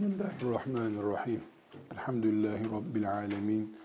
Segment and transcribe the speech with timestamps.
[0.00, 1.42] Bismillahirrahmanirrahim.
[1.92, 3.76] Elhamdülillahi Rabbil alemin.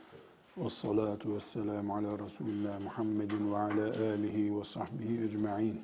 [0.57, 5.81] Ve salatu ve selamu ala Resulillah Muhammedin ve ala alihi ve sahbihi ecma'in.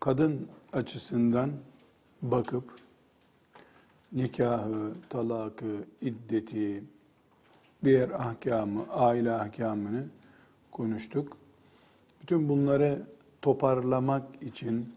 [0.00, 1.50] Kadın açısından
[2.22, 2.78] bakıp
[4.12, 6.84] nikahı, talakı, iddeti,
[7.84, 10.04] diğer ahkamı, aile ahkamını
[10.70, 11.36] konuştuk.
[12.22, 13.02] Bütün bunları
[13.42, 14.94] toparlamak için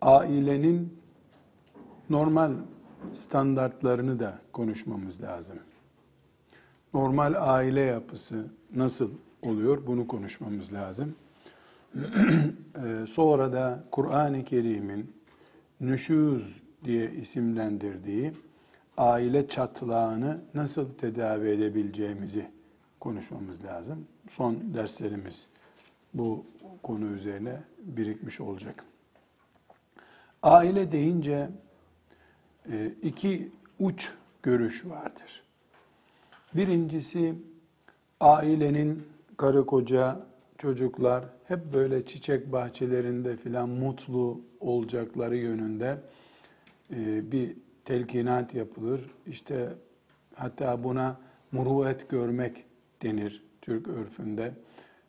[0.00, 0.98] ailenin
[2.10, 2.52] normal
[3.14, 5.58] standartlarını da konuşmamız lazım.
[6.94, 9.10] Normal aile yapısı nasıl
[9.42, 11.14] oluyor bunu konuşmamız lazım.
[12.84, 15.12] Ee, sonra da Kur'an-ı Kerim'in
[15.80, 18.32] nüşuz diye isimlendirdiği
[18.98, 22.50] aile çatlağını nasıl tedavi edebileceğimizi
[23.00, 24.06] konuşmamız lazım.
[24.30, 25.46] Son derslerimiz
[26.14, 26.44] bu
[26.82, 28.84] konu üzerine birikmiş olacak.
[30.42, 31.50] Aile deyince
[32.72, 35.42] e, iki uç görüş vardır.
[36.54, 37.34] Birincisi
[38.20, 39.06] ailenin
[39.36, 40.26] karı koca,
[40.58, 45.98] çocuklar hep böyle çiçek bahçelerinde filan mutlu olacakları yönünde
[46.90, 47.56] e, bir
[47.88, 49.00] telkinat yapılır.
[49.26, 49.68] İşte
[50.34, 51.20] hatta buna
[51.52, 52.64] muruet görmek
[53.02, 54.52] denir Türk örfünde.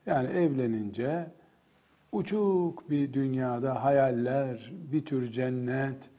[0.05, 1.27] Yani evlenince
[2.11, 6.09] uçuk bir dünyada hayaller, bir tür cennet.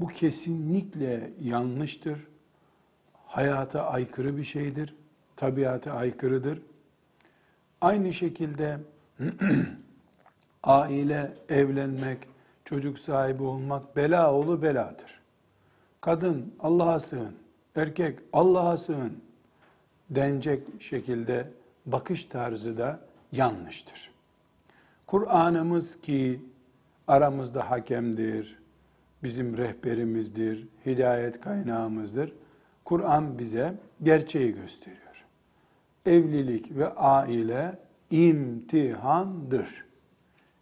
[0.00, 2.26] Bu kesinlikle yanlıştır.
[3.26, 4.94] Hayata aykırı bir şeydir.
[5.36, 6.62] Tabiata aykırıdır.
[7.80, 8.78] Aynı şekilde
[10.62, 12.18] aile, evlenmek,
[12.64, 15.17] çocuk sahibi olmak bela oğlu beladır.
[16.00, 17.34] Kadın Allah'a sığın,
[17.76, 19.12] erkek Allah'a sığın
[20.10, 21.50] denecek şekilde
[21.86, 23.00] bakış tarzı da
[23.32, 24.10] yanlıştır.
[25.06, 26.40] Kur'an'ımız ki
[27.08, 28.58] aramızda hakemdir,
[29.22, 32.32] bizim rehberimizdir, hidayet kaynağımızdır.
[32.84, 35.24] Kur'an bize gerçeği gösteriyor.
[36.06, 37.78] Evlilik ve aile
[38.10, 39.84] imtihandır.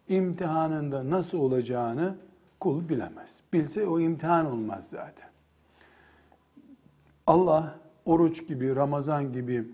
[0.09, 2.17] İmtihanında nasıl olacağını
[2.61, 3.41] kul bilemez.
[3.53, 5.29] Bilse o imtihan olmaz zaten.
[7.27, 9.65] Allah oruç gibi, Ramazan gibi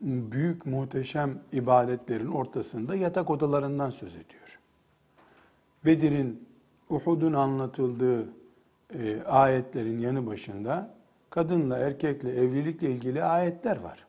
[0.00, 4.58] büyük muhteşem ibadetlerin ortasında yatak odalarından söz ediyor.
[5.84, 6.48] Bedir'in,
[6.90, 8.28] Uhud'un anlatıldığı
[8.94, 10.94] e, ayetlerin yanı başında
[11.30, 14.06] kadınla erkekle evlilikle ilgili ayetler var.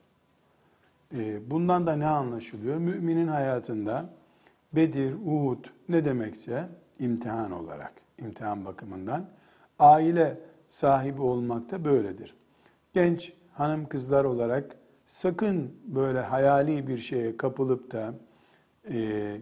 [1.14, 2.78] E, bundan da ne anlaşılıyor?
[2.78, 4.10] Müminin hayatında
[4.74, 6.70] Bedir, Uhud ne demekse
[7.00, 9.30] imtihan olarak, imtihan bakımından
[9.80, 12.36] aile sahibi olmak da böyledir.
[12.94, 18.14] Genç hanım kızlar olarak sakın böyle hayali bir şeye kapılıp da
[18.90, 19.38] e,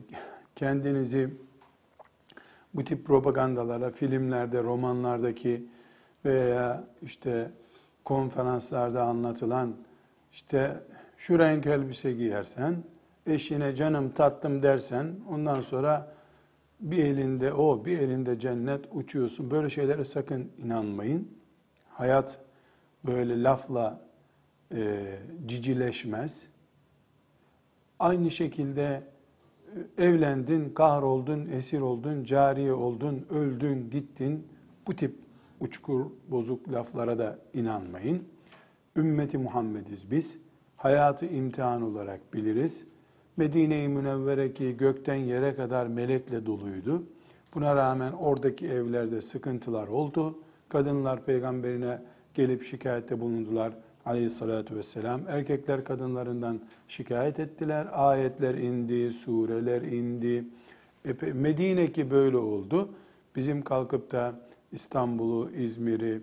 [0.55, 1.29] kendinizi
[2.73, 5.65] bu tip propagandalara, filmlerde, romanlardaki
[6.25, 7.51] veya işte
[8.05, 9.75] konferanslarda anlatılan
[10.31, 10.83] işte
[11.17, 12.75] şu renk elbise giyersen,
[13.27, 16.13] eşine canım tatlım dersen ondan sonra
[16.83, 19.51] bir elinde o, bir elinde cennet uçuyorsun.
[19.51, 21.27] Böyle şeylere sakın inanmayın.
[21.89, 22.39] Hayat
[23.05, 24.01] böyle lafla
[24.75, 25.03] e,
[25.45, 26.47] cicileşmez.
[27.99, 29.03] Aynı şekilde
[29.97, 34.47] e, evlendin, kahroldun, esir oldun, cariye oldun, öldün, gittin.
[34.87, 35.15] Bu tip
[35.59, 38.23] uçkur, bozuk laflara da inanmayın.
[38.95, 40.37] Ümmeti Muhammediz biz.
[40.77, 42.85] Hayatı imtihan olarak biliriz.
[43.37, 47.03] Medine-i Münevvere ki gökten yere kadar melekle doluydu.
[47.55, 50.39] Buna rağmen oradaki evlerde sıkıntılar oldu.
[50.69, 52.01] Kadınlar peygamberine
[52.33, 53.73] gelip şikayette bulundular
[54.05, 55.21] aleyhissalatü vesselam.
[55.27, 57.87] Erkekler kadınlarından şikayet ettiler.
[57.91, 60.45] Ayetler indi, sureler indi.
[61.33, 62.89] Medine ki böyle oldu.
[63.35, 64.39] Bizim kalkıp da
[64.71, 66.21] İstanbul'u, İzmir'i,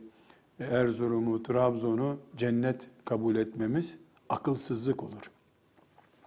[0.60, 3.94] Erzurum'u, Trabzon'u cennet kabul etmemiz
[4.29, 5.31] akılsızlık olur.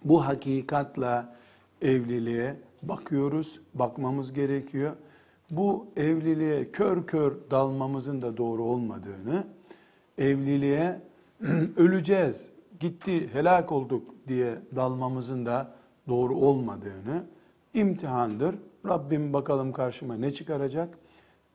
[0.04, 1.36] Bu hakikatla
[1.82, 4.92] evliliğe bakıyoruz, bakmamız gerekiyor.
[5.50, 9.46] Bu evliliğe kör kör dalmamızın da doğru olmadığını,
[10.18, 11.00] evliliğe
[11.76, 12.48] öleceğiz,
[12.80, 15.74] gitti, helak olduk diye dalmamızın da
[16.08, 17.24] doğru olmadığını,
[17.74, 18.54] imtihandır,
[18.86, 20.98] Rabbim bakalım karşıma ne çıkaracak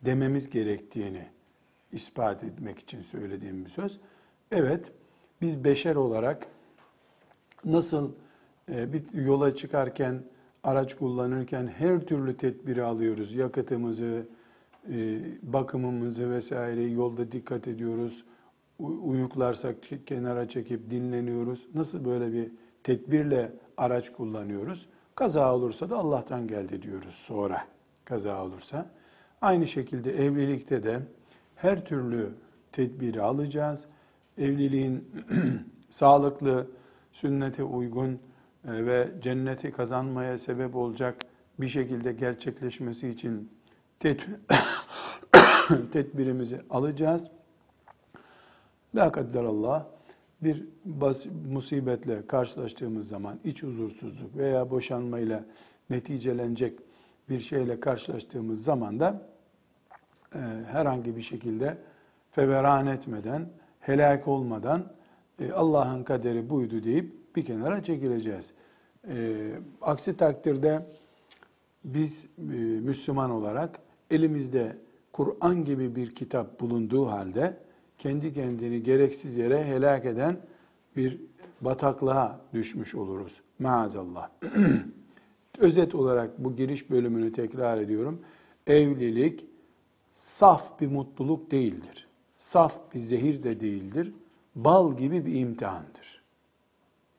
[0.01, 1.28] dememiz gerektiğini
[1.92, 4.00] ispat etmek için söylediğim bir söz.
[4.51, 4.92] Evet,
[5.42, 6.48] biz beşer olarak
[7.66, 8.12] nasıl
[8.69, 10.24] bir yola çıkarken,
[10.63, 13.33] araç kullanırken her türlü tedbiri alıyoruz.
[13.33, 14.27] Yakıtımızı,
[14.89, 18.24] e, bakımımızı vesaire yolda dikkat ediyoruz.
[18.80, 19.75] uyuklarsak
[20.06, 21.68] kenara çekip dinleniyoruz.
[21.75, 22.51] Nasıl böyle bir
[22.83, 24.88] tedbirle araç kullanıyoruz?
[25.15, 27.68] Kaza olursa da Allah'tan geldi diyoruz sonra.
[28.06, 28.89] Kaza olursa.
[29.42, 31.00] Aynı şekilde evlilikte de
[31.56, 32.30] her türlü
[32.72, 33.86] tedbiri alacağız.
[34.38, 35.12] Evliliğin
[35.89, 36.68] sağlıklı,
[37.12, 38.19] sünnete uygun
[38.65, 41.15] ve cenneti kazanmaya sebep olacak
[41.59, 43.51] bir şekilde gerçekleşmesi için
[45.91, 47.23] tedbirimizi alacağız.
[48.95, 49.85] La kadderallah
[50.41, 50.65] bir
[51.50, 55.45] musibetle karşılaştığımız zaman iç huzursuzluk veya boşanmayla
[55.89, 56.79] neticelenecek
[57.29, 59.27] bir şeyle karşılaştığımız zaman da
[60.35, 60.39] e,
[60.71, 61.77] herhangi bir şekilde
[62.31, 64.83] feveran etmeden, helak olmadan
[65.39, 68.53] e, Allah'ın kaderi buydu deyip bir kenara çekileceğiz.
[69.07, 70.85] E, aksi takdirde
[71.83, 72.41] biz e,
[72.81, 73.79] Müslüman olarak
[74.11, 74.77] elimizde
[75.13, 77.57] Kur'an gibi bir kitap bulunduğu halde
[77.97, 80.37] kendi kendini gereksiz yere helak eden
[80.95, 81.21] bir
[81.61, 83.41] bataklığa düşmüş oluruz.
[83.59, 84.29] Maazallah.
[85.57, 88.21] Özet olarak bu giriş bölümünü tekrar ediyorum.
[88.67, 89.45] Evlilik
[90.13, 92.07] saf bir mutluluk değildir.
[92.37, 94.13] Saf bir zehir de değildir.
[94.55, 96.19] Bal gibi bir imtihandır.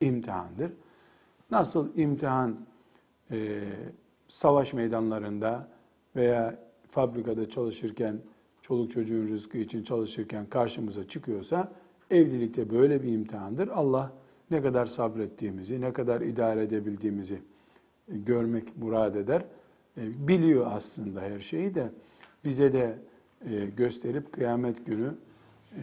[0.00, 0.72] İmtihandır.
[1.50, 2.56] Nasıl imtihan
[3.30, 3.60] e,
[4.28, 5.68] savaş meydanlarında
[6.16, 6.58] veya
[6.90, 8.20] fabrikada çalışırken,
[8.62, 11.72] çoluk çocuğun rızkı için çalışırken karşımıza çıkıyorsa
[12.10, 13.68] evlilikte böyle bir imtihandır.
[13.68, 14.12] Allah
[14.50, 17.38] ne kadar sabrettiğimizi, ne kadar idare edebildiğimizi
[18.08, 19.44] görmek murad eder.
[19.96, 21.90] E, biliyor aslında her şeyi de
[22.44, 22.98] bize de
[23.50, 25.14] e, gösterip kıyamet günü
[25.72, 25.82] e,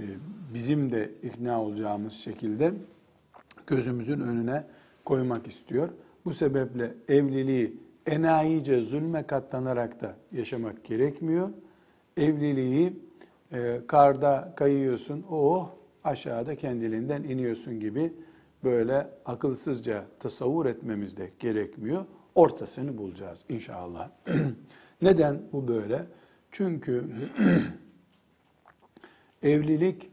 [0.53, 2.73] bizim de ikna olacağımız şekilde
[3.67, 4.63] gözümüzün önüne
[5.05, 5.89] koymak istiyor.
[6.25, 11.49] Bu sebeple evliliği enayice zulme katlanarak da yaşamak gerekmiyor.
[12.17, 12.93] Evliliği
[13.51, 15.69] e, karda kayıyorsun, oh
[16.03, 18.13] aşağıda kendiliğinden iniyorsun gibi
[18.63, 22.05] böyle akılsızca tasavvur etmemiz de gerekmiyor.
[22.35, 24.09] Ortasını bulacağız inşallah.
[25.01, 26.05] Neden bu böyle?
[26.51, 27.05] Çünkü
[29.43, 30.11] evlilik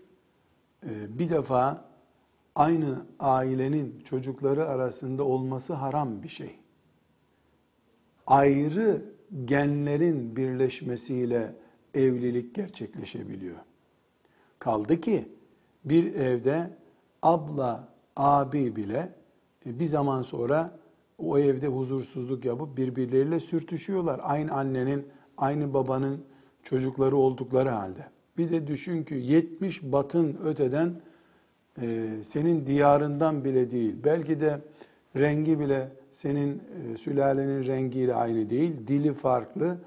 [0.86, 1.93] e, bir defa
[2.54, 6.58] aynı ailenin çocukları arasında olması haram bir şey
[8.26, 9.02] ayrı
[9.44, 11.54] genlerin birleşmesiyle
[11.94, 13.56] evlilik gerçekleşebiliyor.
[14.58, 15.28] Kaldı ki
[15.84, 16.70] bir evde
[17.22, 19.12] abla, abi bile
[19.66, 20.78] e, bir zaman sonra
[21.18, 24.20] o evde huzursuzluk yapıp birbirleriyle sürtüşüyorlar.
[24.22, 26.24] Aynı annenin, aynı babanın
[26.62, 28.08] çocukları oldukları halde.
[28.38, 31.00] Bir de düşün ki 70 batın öteden
[31.82, 33.94] e, senin diyarından bile değil.
[34.04, 34.60] Belki de
[35.16, 39.78] rengi bile senin e, sülalenin rengiyle aynı değil, dili farklı,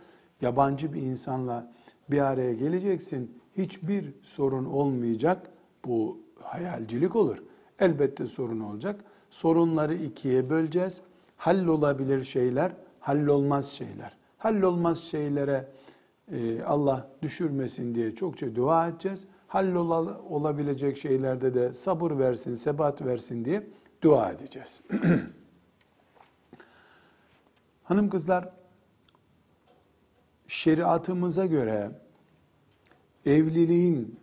[0.41, 1.71] yabancı bir insanla
[2.11, 3.31] bir araya geleceksin.
[3.57, 5.49] Hiçbir sorun olmayacak.
[5.85, 7.37] Bu hayalcilik olur.
[7.79, 9.03] Elbette sorun olacak.
[9.29, 11.01] Sorunları ikiye böleceğiz.
[11.37, 14.17] Hallolabilir şeyler, hallolmaz şeyler.
[14.37, 15.67] Hallolmaz şeylere
[16.31, 19.27] e, Allah düşürmesin diye çokça dua edeceğiz.
[19.47, 23.67] Hallolabilecek şeylerde de sabır versin, sebat versin diye
[24.01, 24.81] dua edeceğiz.
[27.83, 28.49] Hanım kızlar,
[30.47, 31.91] şeriatımıza göre
[33.25, 34.19] evliliğin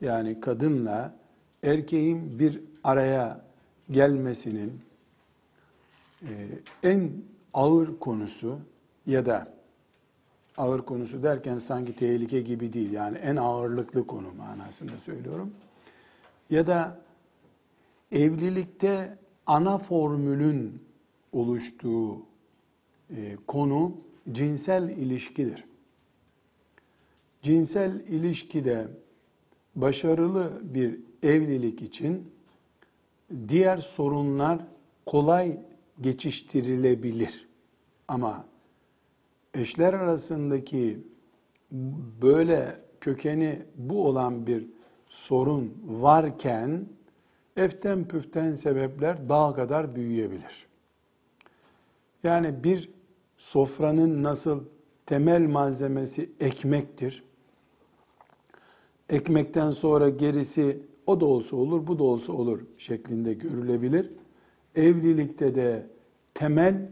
[0.00, 1.14] yani kadınla
[1.62, 3.40] erkeğin bir araya
[3.90, 4.80] gelmesinin
[6.82, 7.12] en
[7.54, 8.58] ağır konusu
[9.06, 9.59] ya da
[10.56, 15.50] ağır konusu derken sanki tehlike gibi değil yani en ağırlıklı konu manasında söylüyorum.
[16.50, 17.00] Ya da
[18.12, 20.82] evlilikte ana formülün
[21.32, 22.16] oluştuğu
[23.16, 23.92] e, konu
[24.32, 25.64] cinsel ilişkidir.
[27.42, 28.88] Cinsel ilişkide
[29.76, 32.32] başarılı bir evlilik için
[33.48, 34.60] diğer sorunlar
[35.06, 35.58] kolay
[36.00, 37.48] geçiştirilebilir.
[38.08, 38.44] Ama
[39.54, 41.00] eşler arasındaki
[42.22, 44.66] böyle kökeni bu olan bir
[45.08, 46.86] sorun varken
[47.56, 50.66] eften püften sebepler daha kadar büyüyebilir.
[52.22, 52.90] Yani bir
[53.36, 54.64] sofranın nasıl
[55.06, 57.24] temel malzemesi ekmektir.
[59.08, 64.12] Ekmekten sonra gerisi o da olsa olur, bu da olsa olur şeklinde görülebilir.
[64.74, 65.86] Evlilikte de
[66.34, 66.88] temel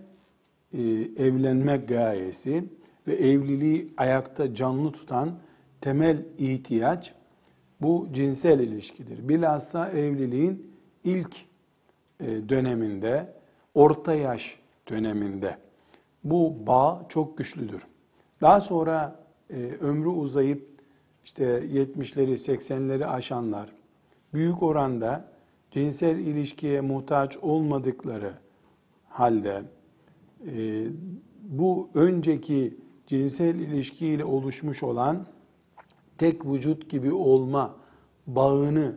[0.73, 0.81] e,
[1.17, 2.65] evlenmek gayesi
[3.07, 5.39] ve evliliği ayakta canlı tutan
[5.81, 7.15] temel ihtiyaç
[7.81, 9.29] bu cinsel ilişkidir.
[9.29, 10.73] Bilhassa evliliğin
[11.05, 11.37] ilk
[12.21, 13.35] e, döneminde,
[13.75, 14.59] orta yaş
[14.89, 15.57] döneminde
[16.25, 17.83] bu bağ çok güçlüdür.
[18.41, 19.21] Daha sonra
[19.51, 20.69] e, ömrü uzayıp
[21.25, 23.73] işte 70'leri 80'leri aşanlar
[24.35, 25.25] büyük oranda
[25.71, 28.33] cinsel ilişkiye muhtaç olmadıkları
[29.09, 29.63] halde
[30.47, 30.87] e,
[31.42, 32.76] bu önceki
[33.07, 35.26] cinsel ilişkiyle oluşmuş olan
[36.18, 37.76] tek vücut gibi olma
[38.26, 38.97] bağını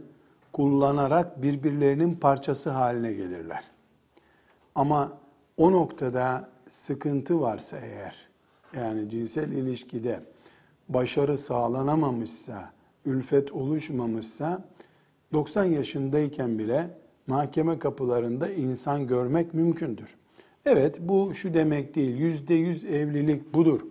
[0.53, 3.63] kullanarak birbirlerinin parçası haline gelirler.
[4.75, 5.17] Ama
[5.57, 8.15] o noktada sıkıntı varsa eğer,
[8.75, 10.19] yani cinsel ilişkide
[10.89, 12.71] başarı sağlanamamışsa,
[13.05, 14.65] ülfet oluşmamışsa
[15.33, 20.20] 90 yaşındayken bile mahkeme kapılarında insan görmek mümkündür.
[20.65, 23.81] Evet bu şu demek değil, yüzde yüz evlilik budur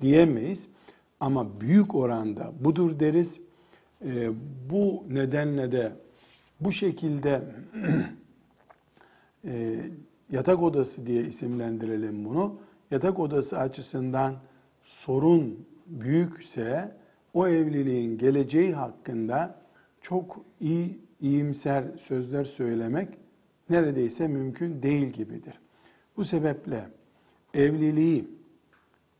[0.00, 0.68] diyemeyiz.
[1.20, 3.40] Ama büyük oranda budur deriz.
[4.04, 4.30] E,
[4.70, 5.92] bu nedenle de
[6.60, 7.42] bu şekilde
[9.44, 9.76] e,
[10.30, 12.56] yatak odası diye isimlendirelim bunu.
[12.90, 14.34] Yatak odası açısından
[14.84, 16.96] sorun büyükse
[17.34, 19.58] o evliliğin geleceği hakkında
[20.00, 23.08] çok iyi iyimser sözler söylemek
[23.70, 25.54] neredeyse mümkün değil gibidir.
[26.16, 26.88] Bu sebeple
[27.54, 28.30] evliliği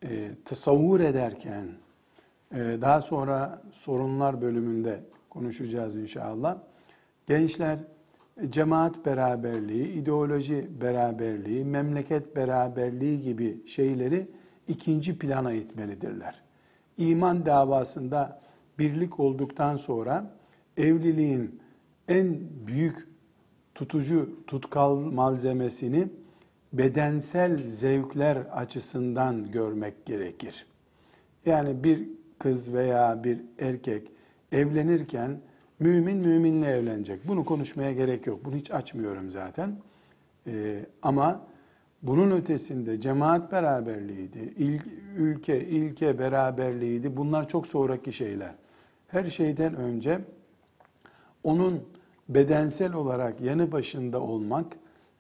[0.03, 1.67] e, tasavvur ederken
[2.55, 6.59] e, daha sonra sorunlar bölümünde konuşacağız inşallah.
[7.27, 7.79] Gençler
[8.51, 14.29] cemaat beraberliği, ideoloji beraberliği, memleket beraberliği gibi şeyleri
[14.69, 16.43] ikinci plana itmelidirler.
[16.99, 18.41] İman davasında
[18.79, 20.31] birlik olduktan sonra
[20.77, 21.61] evliliğin
[22.09, 23.09] en büyük
[23.75, 26.09] tutucu tutkal malzemesini
[26.73, 30.67] bedensel zevkler açısından görmek gerekir.
[31.47, 34.13] Yani bir kız veya bir erkek
[34.53, 35.41] evlenirken
[35.81, 37.29] mümin müminle evlenecek.
[37.29, 38.45] Bunu konuşmaya gerek yok.
[38.45, 39.77] Bunu hiç açmıyorum zaten.
[40.47, 41.47] Ee, ama
[42.03, 44.81] bunun ötesinde cemaat beraberliğiydi, il,
[45.17, 47.17] ülke, ilke beraberliğiydi.
[47.17, 48.55] Bunlar çok sonraki şeyler.
[49.09, 50.21] Her şeyden önce
[51.45, 51.81] onun
[52.29, 54.67] bedensel olarak yanı başında olmak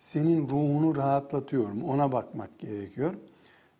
[0.02, 1.86] senin ruhunu rahatlatıyor mu?
[1.88, 3.14] Ona bakmak gerekiyor.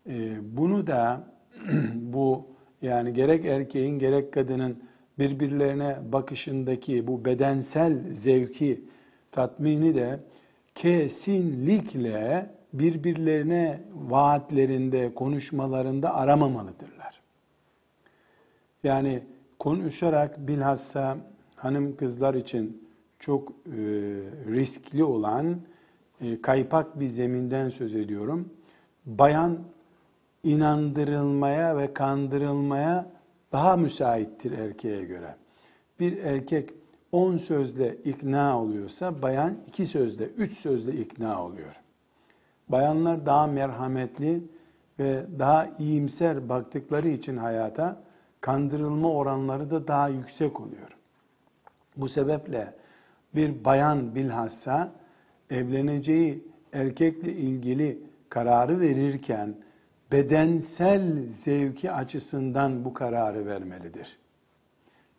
[0.09, 1.25] Ee, bunu da
[1.95, 2.47] bu
[2.83, 4.83] yani gerek erkeğin gerek kadının
[5.19, 8.85] birbirlerine bakışındaki bu bedensel zevki,
[9.33, 10.21] tatmini de
[10.75, 17.21] kesinlikle birbirlerine vaatlerinde, konuşmalarında aramamalıdırlar.
[18.85, 19.23] Yani
[19.59, 21.17] konuşarak bilhassa
[21.57, 22.89] hanım kızlar için
[23.19, 23.73] çok e,
[24.47, 25.57] riskli olan
[26.43, 28.49] kaypak bir zeminden söz ediyorum.
[29.07, 29.59] Bayan
[30.43, 33.07] inandırılmaya ve kandırılmaya
[33.53, 35.37] daha müsaittir erkeğe göre.
[36.01, 36.71] Bir erkek
[37.13, 41.77] on sözle ikna oluyorsa bayan iki sözle, üç sözle ikna oluyor.
[42.69, 44.43] Bayanlar daha merhametli
[44.99, 48.03] ve daha iyimser baktıkları için hayata
[48.41, 50.97] kandırılma oranları da daha yüksek oluyor.
[51.97, 52.75] Bu sebeple
[53.35, 54.93] bir bayan bilhassa
[55.53, 59.55] evleneceği erkekle ilgili kararı verirken
[60.13, 64.19] bedensel zevki açısından bu kararı vermelidir.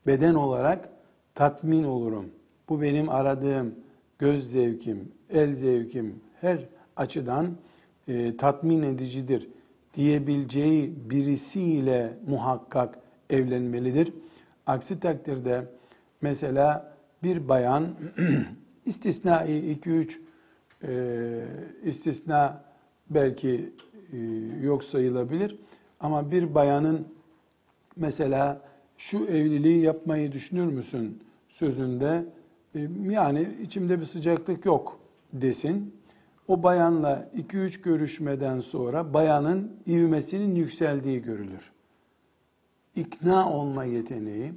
[0.07, 0.89] Beden olarak
[1.35, 2.25] tatmin olurum.
[2.69, 3.75] Bu benim aradığım
[4.19, 6.59] göz zevkim, el zevkim her
[6.95, 7.57] açıdan
[8.07, 9.49] e, tatmin edicidir
[9.93, 12.99] diyebileceği birisiyle muhakkak
[13.29, 14.13] evlenmelidir.
[14.65, 15.65] Aksi takdirde
[16.21, 17.87] mesela bir bayan
[18.85, 20.22] istisnai 2-3
[20.87, 21.45] e,
[21.83, 22.63] istisna
[23.09, 23.73] belki
[24.13, 24.17] e,
[24.61, 25.59] yok sayılabilir.
[25.99, 27.07] Ama bir bayanın
[27.95, 28.61] mesela
[28.97, 32.25] şu evliliği yapmayı düşünür müsün sözünde
[32.75, 34.99] e, yani içimde bir sıcaklık yok
[35.33, 35.95] desin.
[36.47, 41.71] O bayanla 2-3 görüşmeden sonra bayanın ivmesinin yükseldiği görülür.
[42.95, 44.53] İkna olma yeteneği,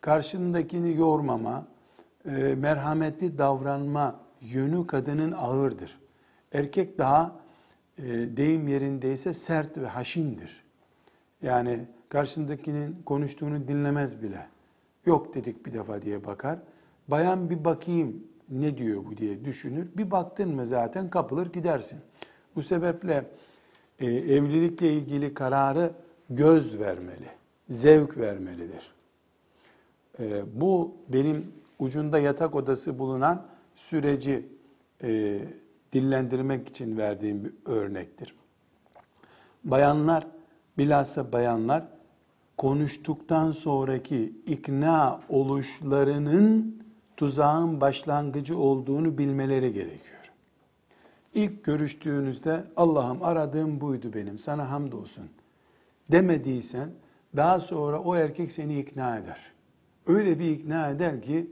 [0.00, 1.66] karşındakini yormama,
[2.24, 5.98] e, merhametli davranma yönü kadının ağırdır.
[6.52, 7.40] Erkek daha
[7.98, 8.02] e,
[8.36, 10.64] deyim yerindeyse sert ve haşindir.
[11.42, 14.46] Yani karşındakinin konuştuğunu dinlemez bile.
[15.06, 16.58] Yok dedik bir defa diye bakar.
[17.08, 19.88] Bayan bir bakayım ne diyor bu diye düşünür.
[19.96, 21.98] Bir baktın mı zaten kapılır gidersin.
[22.56, 23.30] Bu sebeple
[23.98, 25.92] e, evlilikle ilgili kararı
[26.30, 27.28] göz vermeli,
[27.68, 28.92] zevk vermelidir.
[30.20, 33.46] E, bu benim ucunda yatak odası bulunan
[33.80, 34.46] süreci
[35.02, 35.40] e,
[35.92, 38.34] dillendirmek için verdiğim bir örnektir.
[39.64, 40.26] Bayanlar,
[40.78, 41.84] bilhassa bayanlar
[42.56, 46.82] konuştuktan sonraki ikna oluşlarının
[47.16, 50.32] tuzağın başlangıcı olduğunu bilmeleri gerekiyor.
[51.34, 55.28] İlk görüştüğünüzde Allah'ım aradığım buydu benim sana hamdolsun
[56.12, 56.90] demediysen
[57.36, 59.52] daha sonra o erkek seni ikna eder.
[60.06, 61.50] Öyle bir ikna eder ki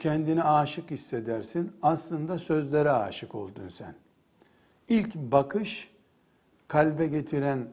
[0.00, 1.72] kendini aşık hissedersin.
[1.82, 3.94] Aslında sözlere aşık oldun sen.
[4.88, 5.90] İlk bakış
[6.68, 7.68] kalbe getiren,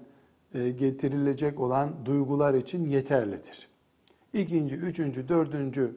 [0.53, 3.67] e, getirilecek olan duygular için yeterlidir.
[4.33, 5.95] İkinci, üçüncü, dördüncü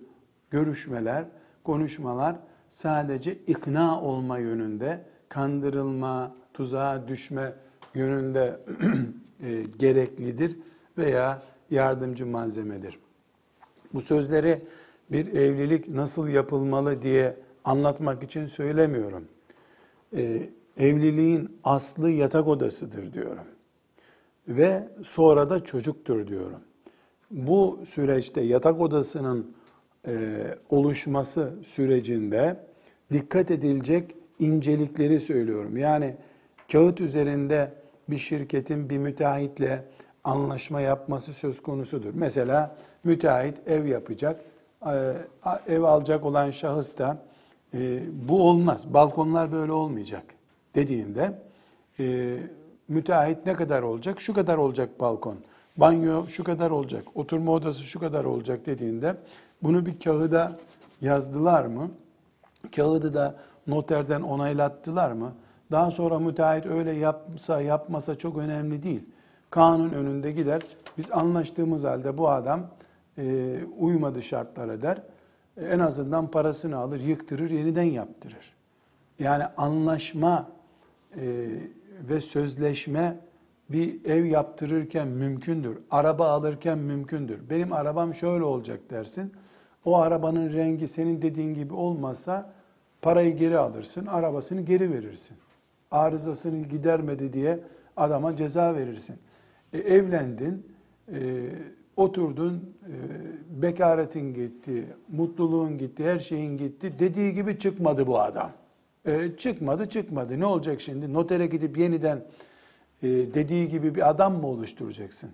[0.50, 1.24] görüşmeler,
[1.64, 2.36] konuşmalar
[2.68, 7.52] sadece ikna olma yönünde, kandırılma, tuzağa düşme
[7.94, 8.60] yönünde
[9.42, 10.56] e, gereklidir
[10.98, 12.98] veya yardımcı malzemedir.
[13.94, 14.62] Bu sözleri
[15.12, 19.24] bir evlilik nasıl yapılmalı diye anlatmak için söylemiyorum.
[20.16, 23.44] Ee, evliliğin aslı yatak odasıdır diyorum.
[24.48, 26.60] Ve sonra da çocuktur diyorum.
[27.30, 29.56] Bu süreçte yatak odasının
[30.06, 30.14] e,
[30.70, 32.56] oluşması sürecinde
[33.12, 35.76] dikkat edilecek incelikleri söylüyorum.
[35.76, 36.16] Yani
[36.72, 37.72] kağıt üzerinde
[38.08, 39.84] bir şirketin bir müteahhitle
[40.24, 42.10] anlaşma yapması söz konusudur.
[42.14, 44.40] Mesela müteahhit ev yapacak,
[45.68, 47.18] ev alacak olan şahıs da
[47.74, 50.24] e, bu olmaz, balkonlar böyle olmayacak
[50.74, 51.38] dediğinde
[52.00, 52.36] e,
[52.88, 54.20] müteahhit ne kadar olacak?
[54.20, 55.36] Şu kadar olacak balkon.
[55.76, 59.16] Banyo şu kadar olacak, oturma odası şu kadar olacak dediğinde
[59.62, 60.52] bunu bir kağıda
[61.00, 61.90] yazdılar mı?
[62.76, 63.34] Kağıdı da
[63.66, 65.32] noterden onaylattılar mı?
[65.70, 69.04] Daha sonra müteahhit öyle yapsa yapmasa çok önemli değil.
[69.50, 70.62] Kanun önünde gider.
[70.98, 72.60] Biz anlaştığımız halde bu adam
[73.18, 75.02] e, uymadı şartlara der.
[75.56, 78.54] E, en azından parasını alır, yıktırır, yeniden yaptırır.
[79.18, 80.48] Yani anlaşma
[81.16, 81.46] e,
[82.08, 83.16] ve sözleşme
[83.68, 85.78] bir ev yaptırırken mümkündür.
[85.90, 87.50] Araba alırken mümkündür.
[87.50, 89.32] Benim arabam şöyle olacak dersin.
[89.84, 92.52] O arabanın rengi senin dediğin gibi olmazsa
[93.02, 95.36] parayı geri alırsın, arabasını geri verirsin.
[95.90, 97.60] Arızasını gidermedi diye
[97.96, 99.16] adama ceza verirsin.
[99.72, 100.66] E, evlendin,
[101.12, 101.50] e,
[101.96, 102.92] oturdun, e,
[103.62, 106.92] bekaretin gitti, mutluluğun gitti, her şeyin gitti.
[106.98, 108.52] Dediği gibi çıkmadı bu adam.
[109.04, 110.40] E, çıkmadı, çıkmadı.
[110.40, 111.12] Ne olacak şimdi?
[111.12, 112.24] Notere gidip yeniden
[113.02, 115.30] e, dediği gibi bir adam mı oluşturacaksın?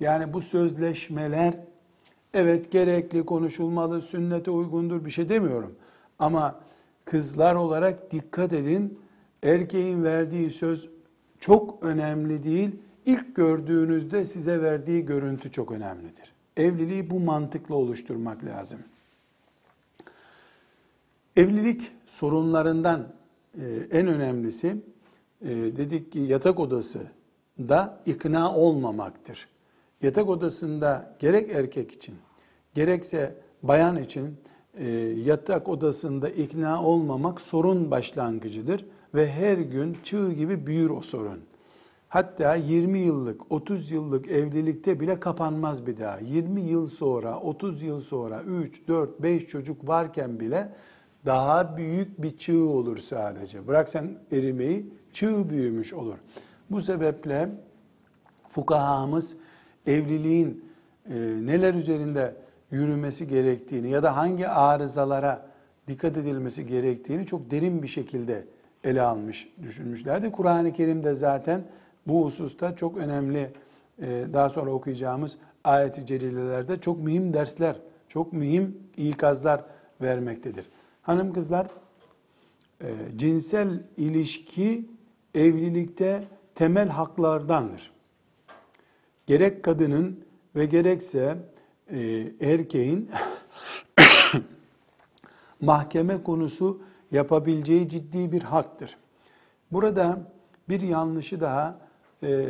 [0.00, 1.54] Yani bu sözleşmeler
[2.34, 5.74] evet gerekli, konuşulmalı, sünnete uygundur bir şey demiyorum.
[6.18, 6.60] Ama
[7.04, 8.98] kızlar olarak dikkat edin.
[9.42, 10.88] Erkeğin verdiği söz
[11.40, 12.70] çok önemli değil
[13.06, 16.32] İlk gördüğünüzde size verdiği görüntü çok önemlidir.
[16.56, 18.78] Evliliği bu mantıkla oluşturmak lazım.
[21.36, 23.08] Evlilik sorunlarından
[23.60, 24.76] e, en önemlisi
[25.42, 27.00] e, dedik ki yatak odası
[27.58, 29.48] da ikna olmamaktır.
[30.02, 32.14] Yatak odasında gerek erkek için
[32.74, 34.36] gerekse bayan için
[34.74, 34.88] e,
[35.24, 38.84] yatak odasında ikna olmamak sorun başlangıcıdır
[39.14, 41.40] ve her gün çığ gibi büyür o sorun.
[42.12, 46.18] Hatta 20 yıllık, 30 yıllık evlilikte bile kapanmaz bir daha.
[46.18, 50.68] 20 yıl sonra, 30 yıl sonra 3, 4, 5 çocuk varken bile
[51.26, 53.66] daha büyük bir çığ olur sadece.
[53.66, 56.18] Bırak sen erimeyi, çığ büyümüş olur.
[56.70, 57.48] Bu sebeple
[58.48, 59.36] fukahamız
[59.86, 60.64] evliliğin
[61.08, 62.34] e, neler üzerinde
[62.70, 65.46] yürümesi gerektiğini ya da hangi arızalara
[65.88, 68.44] dikkat edilmesi gerektiğini çok derin bir şekilde
[68.84, 70.32] ele almış, düşünmüşlerdi.
[70.32, 71.64] Kur'an-ı Kerim'de zaten
[72.06, 73.50] bu hususta çok önemli
[74.02, 77.76] e, daha sonra okuyacağımız ayet-i celilelerde çok mühim dersler,
[78.08, 79.64] çok mühim ikazlar
[80.00, 80.66] vermektedir.
[81.02, 81.66] Hanım kızlar,
[82.80, 84.86] e, cinsel ilişki
[85.34, 87.92] evlilikte temel haklardandır.
[89.26, 90.24] Gerek kadının
[90.56, 91.38] ve gerekse
[91.90, 93.10] e, erkeğin
[95.60, 98.96] mahkeme konusu yapabileceği ciddi bir haktır.
[99.72, 100.32] Burada
[100.68, 101.78] bir yanlışı daha
[102.22, 102.48] e,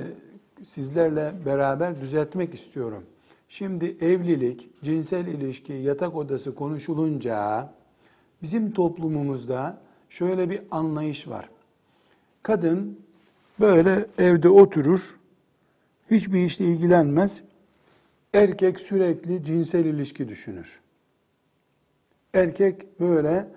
[0.62, 3.04] sizlerle beraber düzeltmek istiyorum.
[3.48, 7.68] Şimdi evlilik, cinsel ilişki, yatak odası konuşulunca
[8.42, 11.48] bizim toplumumuzda şöyle bir anlayış var.
[12.42, 13.00] Kadın
[13.60, 15.00] böyle evde oturur,
[16.10, 17.42] hiçbir işle ilgilenmez.
[18.34, 20.80] Erkek sürekli cinsel ilişki düşünür.
[22.34, 23.48] Erkek böyle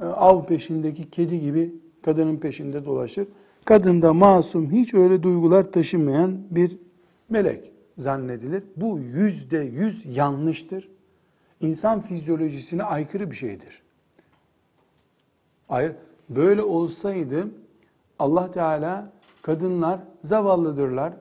[0.00, 3.28] e, av peşindeki kedi gibi kadının peşinde dolaşır.
[3.68, 6.78] Kadında masum, hiç öyle duygular taşımayan bir
[7.28, 8.62] melek zannedilir.
[8.76, 10.88] Bu yüzde yüz yanlıştır.
[11.60, 13.82] İnsan fizyolojisine aykırı bir şeydir.
[15.68, 15.92] Hayır,
[16.28, 17.48] böyle olsaydı
[18.18, 21.12] Allah Teala kadınlar zavallıdırlar,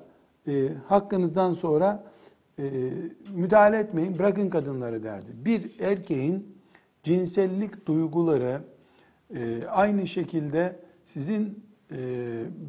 [0.47, 2.03] e, hakkınızdan sonra
[2.59, 2.63] e,
[3.33, 5.27] müdahale etmeyin, bırakın kadınları derdi.
[5.45, 6.57] Bir erkeğin
[7.03, 8.61] cinsellik duyguları
[9.35, 11.66] e, aynı şekilde sizin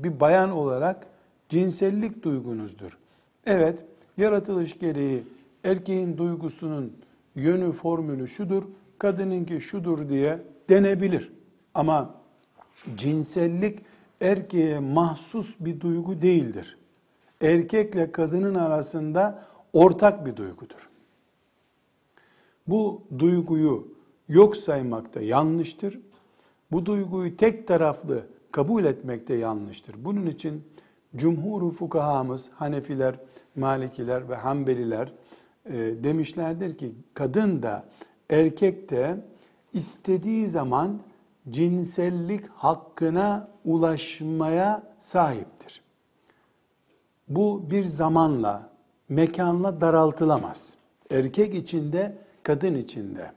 [0.02, 1.07] bir bayan olarak
[1.48, 2.98] cinsellik duygunuzdur.
[3.46, 3.85] Evet,
[4.16, 5.22] yaratılış gereği
[5.64, 6.92] erkeğin duygusunun
[7.35, 8.62] yönü, formülü şudur.
[8.98, 11.33] kadınınki şudur diye denebilir.
[11.74, 12.14] Ama
[12.96, 13.78] cinsellik
[14.20, 16.78] erkeğe mahsus bir duygu değildir.
[17.40, 20.88] Erkekle kadının arasında ortak bir duygudur.
[22.66, 23.88] Bu duyguyu
[24.28, 26.00] yok saymak da yanlıştır.
[26.72, 29.94] Bu duyguyu tek taraflı kabul etmek de yanlıştır.
[30.04, 30.64] Bunun için
[31.16, 33.14] cumhur fukahamız, Hanefiler,
[33.56, 35.12] Malikiler ve Hanbeliler
[35.66, 37.84] e, demişlerdir ki kadın da
[38.30, 39.16] erkek de
[39.72, 41.00] istediği zaman
[41.50, 45.82] cinsellik hakkına ulaşmaya sahiptir.
[47.28, 48.70] Bu bir zamanla,
[49.08, 50.74] mekanla daraltılamaz.
[51.11, 53.32] Erkek içinde, kadın içinde.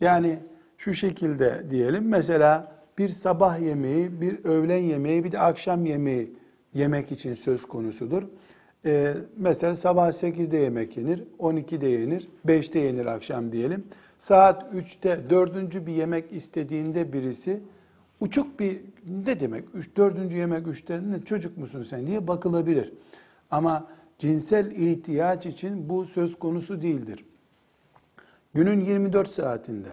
[0.00, 0.38] Yani
[0.78, 6.32] şu şekilde diyelim, mesela bir sabah yemeği, bir öğlen yemeği, bir de akşam yemeği
[6.74, 8.22] yemek için söz konusudur.
[8.84, 13.84] Ee, mesela sabah 8'de yemek yenir, 12'de yenir, 5'te yenir akşam diyelim.
[14.18, 17.60] Saat 3'te dördüncü bir yemek istediğinde birisi
[18.20, 18.80] uçuk bir
[19.24, 19.64] ne demek?
[19.74, 22.92] Üç, dördüncü yemek üçte ne çocuk musun sen diye bakılabilir.
[23.50, 23.86] Ama
[24.18, 27.24] cinsel ihtiyaç için bu söz konusu değildir.
[28.54, 29.88] Günün 24 saatinde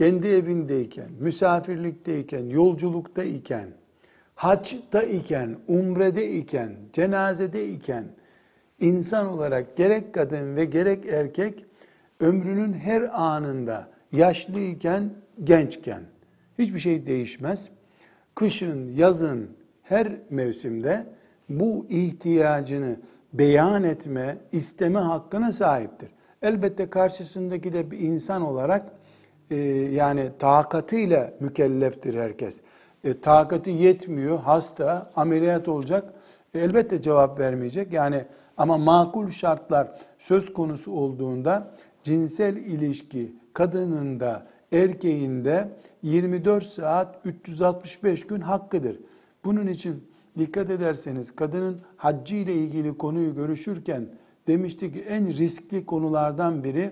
[0.00, 3.68] kendi evindeyken, misafirlikteyken, yolculukta iken,
[4.34, 8.04] haçta iken, umrede iken, cenazede iken
[8.78, 11.64] insan olarak gerek kadın ve gerek erkek
[12.20, 15.10] ömrünün her anında yaşlıyken,
[15.44, 16.02] gençken
[16.58, 17.68] hiçbir şey değişmez.
[18.34, 19.50] Kışın, yazın,
[19.82, 21.06] her mevsimde
[21.48, 22.96] bu ihtiyacını
[23.32, 26.08] beyan etme, isteme hakkına sahiptir.
[26.42, 28.99] Elbette karşısındaki de bir insan olarak
[29.50, 29.56] e,
[29.92, 32.60] yani takatıyla mükelleftir herkes.
[33.04, 36.14] E, takati yetmiyor, hasta, ameliyat olacak.
[36.54, 37.92] E, elbette cevap vermeyecek.
[37.92, 38.24] Yani
[38.56, 45.68] ama makul şartlar söz konusu olduğunda cinsel ilişki kadının da erkeğin de
[46.02, 48.96] 24 saat 365 gün hakkıdır.
[49.44, 50.04] Bunun için
[50.38, 54.06] dikkat ederseniz kadının haccı ile ilgili konuyu görüşürken
[54.46, 56.90] demiştik ki en riskli konulardan biri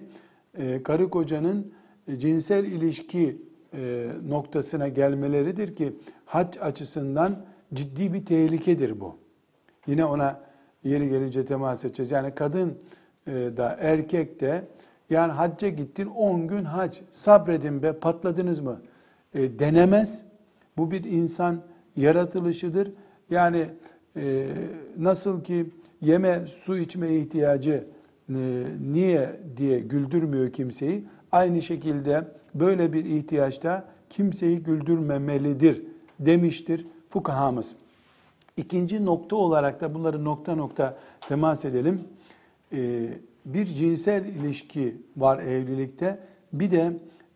[0.59, 1.73] e, karı kocanın
[2.19, 3.43] cinsel ilişki
[3.75, 5.93] e, noktasına gelmeleridir ki
[6.27, 7.45] hac açısından
[7.75, 9.17] ciddi bir tehlikedir bu.
[9.87, 10.41] Yine ona
[10.85, 12.11] yeri gelince temas edeceğiz.
[12.11, 12.79] Yani kadın
[13.27, 14.65] da erkek de
[15.11, 18.81] yani hacca gittin 10 gün hac sabredin be patladınız mı?
[19.35, 20.25] E, denemez.
[20.77, 21.63] Bu bir insan
[21.97, 22.93] yaratılışıdır.
[23.31, 23.67] Yani
[24.17, 24.49] e,
[24.99, 25.67] nasıl ki
[26.01, 27.85] yeme su içme ihtiyacı
[28.29, 31.05] e, niye diye güldürmüyor kimseyi.
[31.33, 35.83] Aynı şekilde böyle bir ihtiyaçta kimseyi güldürmemelidir
[36.21, 37.77] demiştir fukahamız.
[38.57, 42.01] İkinci nokta olarak da bunları nokta nokta temas edelim.
[42.73, 43.09] Ee,
[43.45, 46.19] bir cinsel ilişki var evlilikte.
[46.53, 46.93] Bir de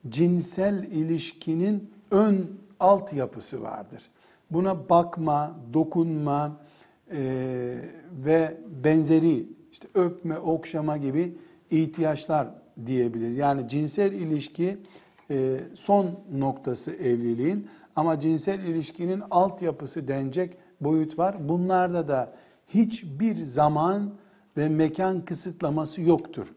[0.08, 2.50] cinsel ilişkinin ön
[2.80, 4.02] altyapısı vardır.
[4.50, 6.56] Buna bakma, dokunma
[7.10, 7.18] e,
[8.24, 11.34] ve benzeri işte öpme, okşama gibi
[11.70, 12.48] ihtiyaçlar
[12.86, 13.36] diyebiliriz.
[13.36, 14.78] Yani cinsel ilişki
[15.30, 21.48] e, son noktası evliliğin ama cinsel ilişkinin altyapısı denecek boyut var.
[21.48, 22.32] Bunlarda da
[22.68, 24.10] hiçbir zaman
[24.56, 26.52] ve mekan kısıtlaması yoktur.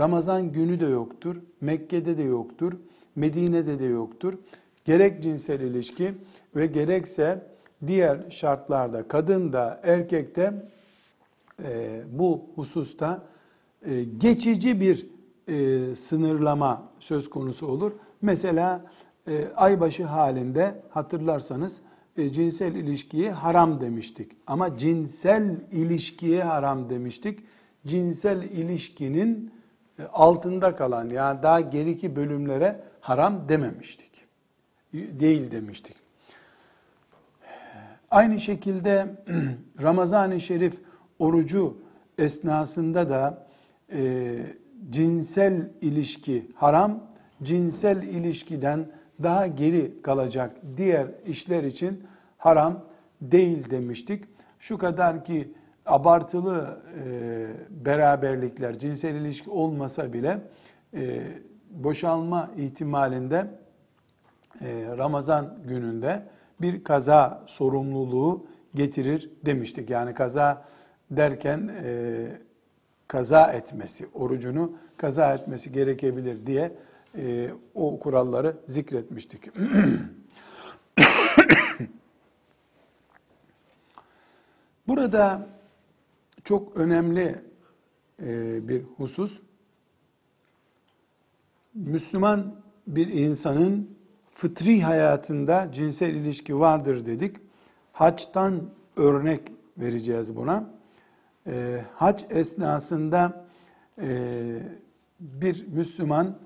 [0.00, 2.72] Ramazan günü de yoktur, Mekke'de de yoktur,
[3.16, 4.34] Medine'de de yoktur.
[4.84, 6.14] Gerek cinsel ilişki
[6.56, 7.46] ve gerekse
[7.86, 10.52] diğer şartlarda kadın da erkek de
[11.62, 13.22] e, bu hususta
[13.86, 15.06] e, geçici bir
[15.48, 17.92] e, sınırlama söz konusu olur.
[18.22, 18.84] Mesela
[19.28, 21.76] e, aybaşı halinde hatırlarsanız
[22.16, 24.32] e, cinsel ilişkiye haram demiştik.
[24.46, 27.40] Ama cinsel ilişkiye haram demiştik.
[27.86, 29.52] Cinsel ilişkinin
[29.98, 34.24] e, altında kalan yani daha geriki bölümlere haram dememiştik.
[34.92, 35.96] Değil demiştik.
[38.10, 39.24] Aynı şekilde
[39.82, 40.80] Ramazan-ı Şerif
[41.18, 41.76] orucu
[42.18, 43.46] esnasında da
[43.92, 44.36] e,
[44.90, 47.00] cinsel ilişki haram,
[47.42, 48.86] cinsel ilişkiden
[49.22, 52.04] daha geri kalacak diğer işler için
[52.38, 52.84] haram
[53.22, 54.24] değil demiştik.
[54.58, 55.52] Şu kadar ki
[55.86, 60.40] abartılı e, beraberlikler, cinsel ilişki olmasa bile
[60.94, 61.22] e,
[61.70, 63.46] boşalma ihtimalinde
[64.60, 66.22] e, Ramazan gününde
[66.60, 69.90] bir kaza sorumluluğu getirir demiştik.
[69.90, 70.64] Yani kaza
[71.10, 72.26] derken e,
[73.08, 76.72] kaza etmesi, orucunu kaza etmesi gerekebilir diye
[77.16, 79.50] e, o kuralları zikretmiştik.
[84.88, 85.46] Burada
[86.44, 87.42] çok önemli
[88.22, 89.40] e, bir husus.
[91.74, 92.54] Müslüman
[92.86, 93.96] bir insanın
[94.34, 97.36] fıtri hayatında cinsel ilişki vardır dedik.
[97.92, 99.40] Haçtan örnek
[99.78, 100.73] vereceğiz buna.
[101.46, 103.46] E, hac esnasında
[104.00, 104.08] e,
[105.20, 106.38] bir Müslüman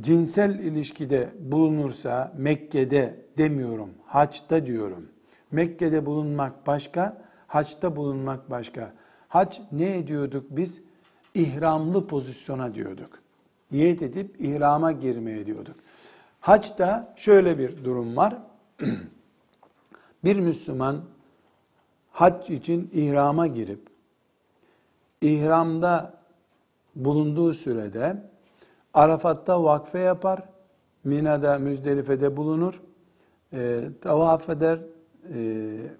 [0.00, 5.08] cinsel ilişkide bulunursa Mekke'de demiyorum, haçta diyorum.
[5.50, 8.92] Mekke'de bulunmak başka, haçta bulunmak başka.
[9.28, 10.80] Hac ne ediyorduk biz?
[11.34, 13.18] İhramlı pozisyona diyorduk.
[13.72, 15.76] Niyet edip ihrama girmeye diyorduk.
[16.40, 18.38] Haçta şöyle bir durum var.
[20.24, 21.04] bir Müslüman
[22.14, 23.80] hac için ihrama girip
[25.20, 26.12] ihramda
[26.96, 28.16] bulunduğu sürede
[28.94, 30.42] Arafat'ta vakfe yapar,
[31.04, 32.82] Mina'da, Müzdelife'de bulunur,
[33.52, 34.78] e, tavaf eder,
[35.34, 35.38] e,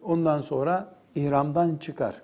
[0.02, 2.22] ondan sonra ihramdan çıkar.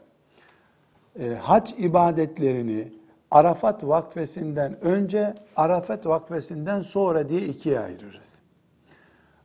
[1.19, 2.93] E, hac ibadetlerini
[3.31, 8.39] Arafat vakfesinden önce, Arafat vakfesinden sonra diye ikiye ayırırız.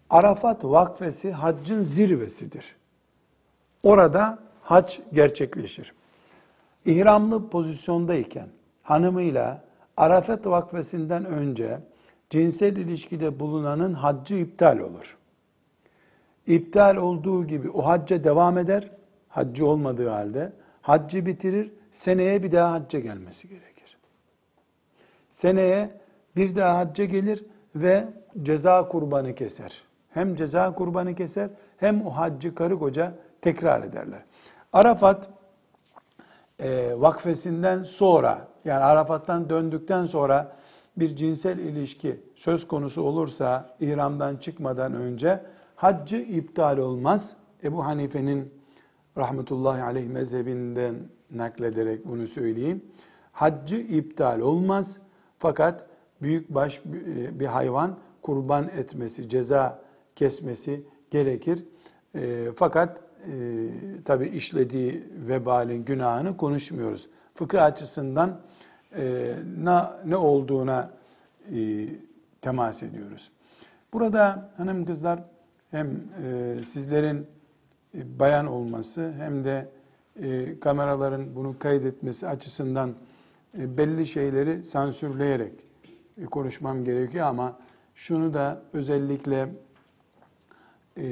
[0.09, 2.75] Arafat vakfesi haccın zirvesidir.
[3.85, 5.93] Orada hac gerçekleşir.
[6.85, 8.47] İhramlı pozisyondayken
[8.83, 9.63] hanımıyla
[9.97, 11.79] Arafat vakfesinden önce
[12.29, 15.17] cinsel ilişkide bulunanın haccı iptal olur.
[16.47, 18.91] İptal olduğu gibi o hacca devam eder,
[19.29, 23.97] haccı olmadığı halde haccı bitirir, seneye bir daha hacca gelmesi gerekir.
[25.31, 25.89] Seneye
[26.35, 27.45] bir daha hacca gelir
[27.75, 28.07] ve
[28.43, 29.83] ceza kurbanı keser.
[30.11, 33.13] Hem ceza kurbanı keser hem o haccı karı koca
[33.45, 34.23] tekrar ederler.
[34.73, 35.29] Arafat
[36.59, 40.55] e, vakfesinden sonra yani Arafat'tan döndükten sonra
[40.97, 45.41] bir cinsel ilişki söz konusu olursa İhram'dan çıkmadan önce
[45.75, 47.35] haccı iptal olmaz.
[47.63, 48.53] Ebu Hanife'nin
[49.17, 50.95] rahmetullahi aleyh mezhebinden
[51.31, 52.85] naklederek bunu söyleyeyim.
[53.31, 54.97] Haccı iptal olmaz
[55.39, 55.85] fakat
[56.21, 56.81] büyük baş
[57.31, 59.81] bir hayvan kurban etmesi, ceza
[60.15, 61.65] kesmesi gerekir.
[62.15, 63.67] E, fakat e,
[64.05, 67.07] tabi işlediği vebalin günahını konuşmuyoruz.
[67.35, 68.41] Fıkıh açısından
[68.95, 70.91] e, ne, ne olduğuna
[71.55, 71.87] e,
[72.41, 73.31] temas ediyoruz.
[73.93, 75.19] Burada hanım kızlar
[75.71, 75.87] hem
[76.23, 77.27] e, sizlerin
[77.97, 79.69] e, bayan olması hem de
[80.21, 82.93] e, kameraların bunu kaydetmesi açısından
[83.57, 85.53] e, belli şeyleri sansürleyerek
[86.17, 87.59] e, konuşmam gerekiyor ama
[87.95, 89.49] şunu da özellikle
[90.97, 91.05] e,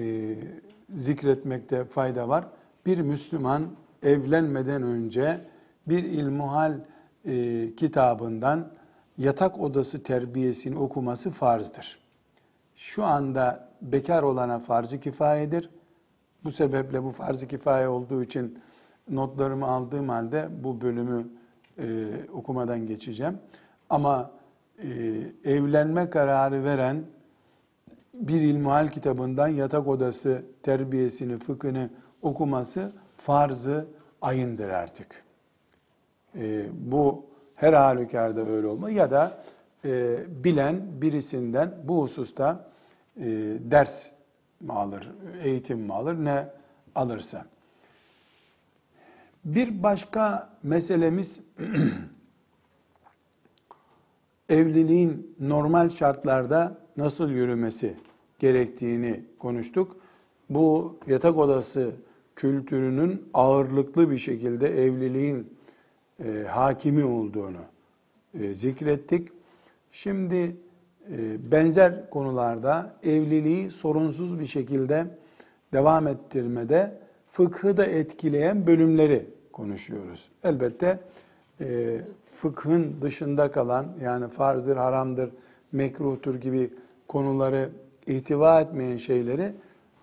[0.95, 2.45] zikretmekte fayda var.
[2.85, 3.67] Bir Müslüman
[4.03, 5.41] evlenmeden önce
[5.87, 6.79] bir ilmuhal
[7.25, 8.71] e, kitabından
[9.17, 11.99] yatak odası terbiyesini okuması farzdır.
[12.75, 15.69] Şu anda bekar olana farz-ı kifayedir.
[16.43, 18.59] Bu sebeple bu farz-ı kifaye olduğu için
[19.09, 21.27] notlarımı aldığım halde bu bölümü
[21.79, 23.37] e, okumadan geçeceğim.
[23.89, 24.31] Ama
[24.77, 24.87] e,
[25.43, 27.03] evlenme kararı veren
[28.13, 31.89] bir ilmuhal kitabından yatak odası terbiyesini, fıkhını
[32.21, 33.87] okuması farzı
[34.21, 35.23] ayındır artık.
[36.35, 39.43] E, bu her halükarda öyle olma ya da
[39.85, 42.69] e, bilen birisinden bu hususta
[43.17, 43.25] e,
[43.59, 44.09] ders
[44.59, 45.11] mi alır,
[45.43, 46.47] eğitim mi alır, ne
[46.95, 47.45] alırsa.
[49.45, 51.39] Bir başka meselemiz
[54.49, 57.93] evliliğin normal şartlarda nasıl yürümesi
[58.39, 59.97] gerektiğini konuştuk.
[60.49, 61.91] Bu yatak odası
[62.35, 65.47] kültürünün ağırlıklı bir şekilde evliliğin
[66.25, 67.61] e, hakimi olduğunu
[68.39, 69.29] e, zikrettik.
[69.91, 70.55] Şimdi
[71.11, 75.05] e, benzer konularda evliliği sorunsuz bir şekilde
[75.73, 76.97] devam ettirmede
[77.31, 80.29] fıkhı da etkileyen bölümleri konuşuyoruz.
[80.43, 80.99] Elbette
[81.61, 85.29] e, fıkhın dışında kalan yani farzdır, haramdır,
[85.71, 86.69] mekruhtur gibi
[87.07, 87.69] konuları
[88.07, 89.53] ihtiva etmeyen şeyleri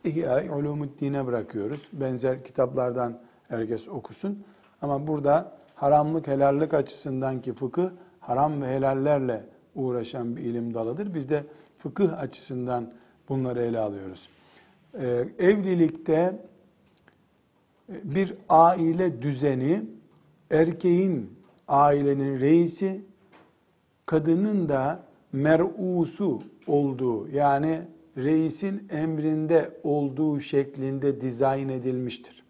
[0.05, 1.89] İhya-i Ulumuddin'e bırakıyoruz.
[1.93, 4.45] Benzer kitaplardan herkes okusun.
[4.83, 11.15] Ama burada haramlık helallik açısından ki fıkıh haram ve helallerle uğraşan bir ilim dalıdır.
[11.15, 11.45] Biz de
[11.79, 12.93] fıkıh açısından
[13.29, 14.29] bunları ele alıyoruz.
[14.95, 16.47] Ee, evlilikte
[17.89, 19.83] bir aile düzeni
[20.51, 23.05] erkeğin ailenin reisi,
[24.07, 27.83] kadının da mer'usu olduğu yani
[28.17, 32.45] reisin emrinde olduğu şeklinde dizayn edilmiştir.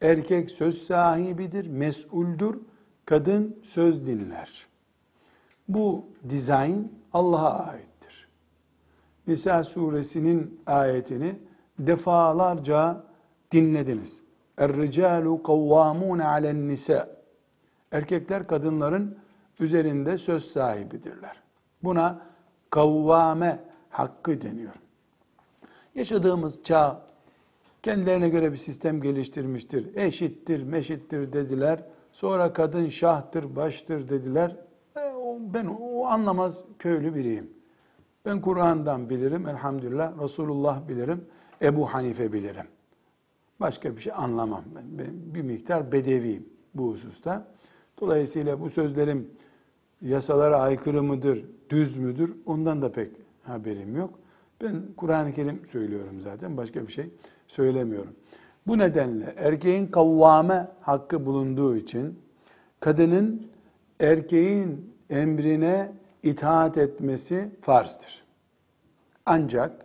[0.00, 2.58] Erkek söz sahibidir, mesuldür,
[3.04, 4.66] kadın söz dinler.
[5.68, 8.28] Bu dizayn Allah'a aittir.
[9.26, 11.38] Nisa suresinin ayetini
[11.78, 13.04] defalarca
[13.52, 14.22] dinlediniz.
[14.58, 17.08] Er-ricalu kavvamun alen nisa.
[17.92, 19.18] Erkekler kadınların
[19.60, 21.42] üzerinde söz sahibidirler.
[21.82, 22.20] Buna
[22.70, 24.74] kavvame hakkı deniyor.
[25.94, 27.02] Yaşadığımız çağ
[27.82, 29.96] kendilerine göre bir sistem geliştirmiştir.
[29.96, 31.82] Eşittir, meşittir dediler.
[32.12, 34.56] Sonra kadın şahtır, baştır dediler.
[34.96, 37.50] E, o, ben o anlamaz köylü biriyim.
[38.24, 40.22] Ben Kur'an'dan bilirim elhamdülillah.
[40.22, 41.24] Resulullah bilirim.
[41.62, 42.66] Ebu Hanife bilirim.
[43.60, 44.64] Başka bir şey anlamam.
[44.76, 47.48] Ben, ben bir miktar bedeviyim bu hususta.
[48.00, 49.30] Dolayısıyla bu sözlerim
[50.02, 53.10] yasalara aykırı mıdır, düz müdür ondan da pek
[53.42, 54.18] haberim yok.
[54.62, 57.10] Ben Kur'an-ı Kerim söylüyorum zaten başka bir şey
[57.48, 58.12] söylemiyorum.
[58.66, 62.18] Bu nedenle erkeğin kavvame hakkı bulunduğu için
[62.80, 63.46] kadının
[64.00, 68.24] erkeğin emrine itaat etmesi farzdır.
[69.26, 69.84] Ancak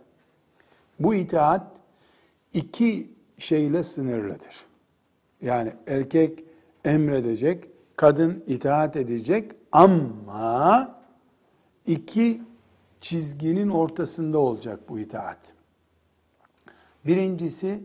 [1.00, 1.66] bu itaat
[2.54, 4.66] iki şeyle sınırlıdır.
[5.42, 6.44] Yani erkek
[6.84, 7.64] emredecek,
[7.96, 10.98] kadın itaat edecek ama
[11.86, 12.42] iki
[13.00, 15.52] çizginin ortasında olacak bu itaat.
[17.06, 17.84] Birincisi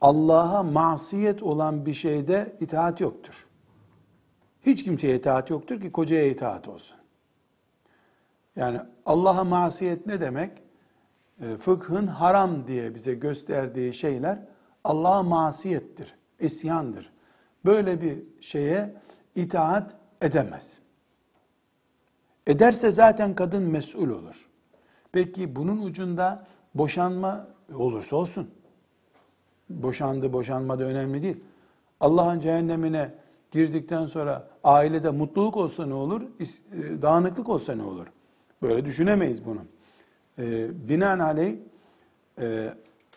[0.00, 3.46] Allah'a masiyet olan bir şeyde itaat yoktur.
[4.66, 6.96] Hiç kimseye itaat yoktur ki kocaya itaat olsun.
[8.56, 10.62] Yani Allah'a masiyet ne demek?
[11.40, 14.38] E, fıkhın haram diye bize gösterdiği şeyler
[14.84, 17.12] Allah'a masiyettir, isyandır.
[17.64, 18.94] Böyle bir şeye
[19.36, 20.78] itaat edemez.
[22.46, 24.48] Ederse zaten kadın mesul olur.
[25.12, 28.50] Peki bunun ucunda boşanma olursa olsun.
[29.70, 31.36] Boşandı, boşanmadı önemli değil.
[32.00, 33.14] Allah'ın cehennemine
[33.50, 36.22] girdikten sonra ailede mutluluk olsa ne olur?
[36.22, 38.06] E, dağınıklık olsa ne olur?
[38.62, 39.60] Böyle düşünemeyiz bunu.
[40.38, 41.56] E, binaenaleyh
[42.40, 42.74] e,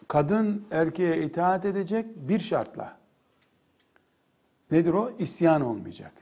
[0.08, 2.96] kadın erkeğe itaat edecek bir şartla.
[4.71, 5.12] Nedir o?
[5.19, 6.13] İsyan olmayacak.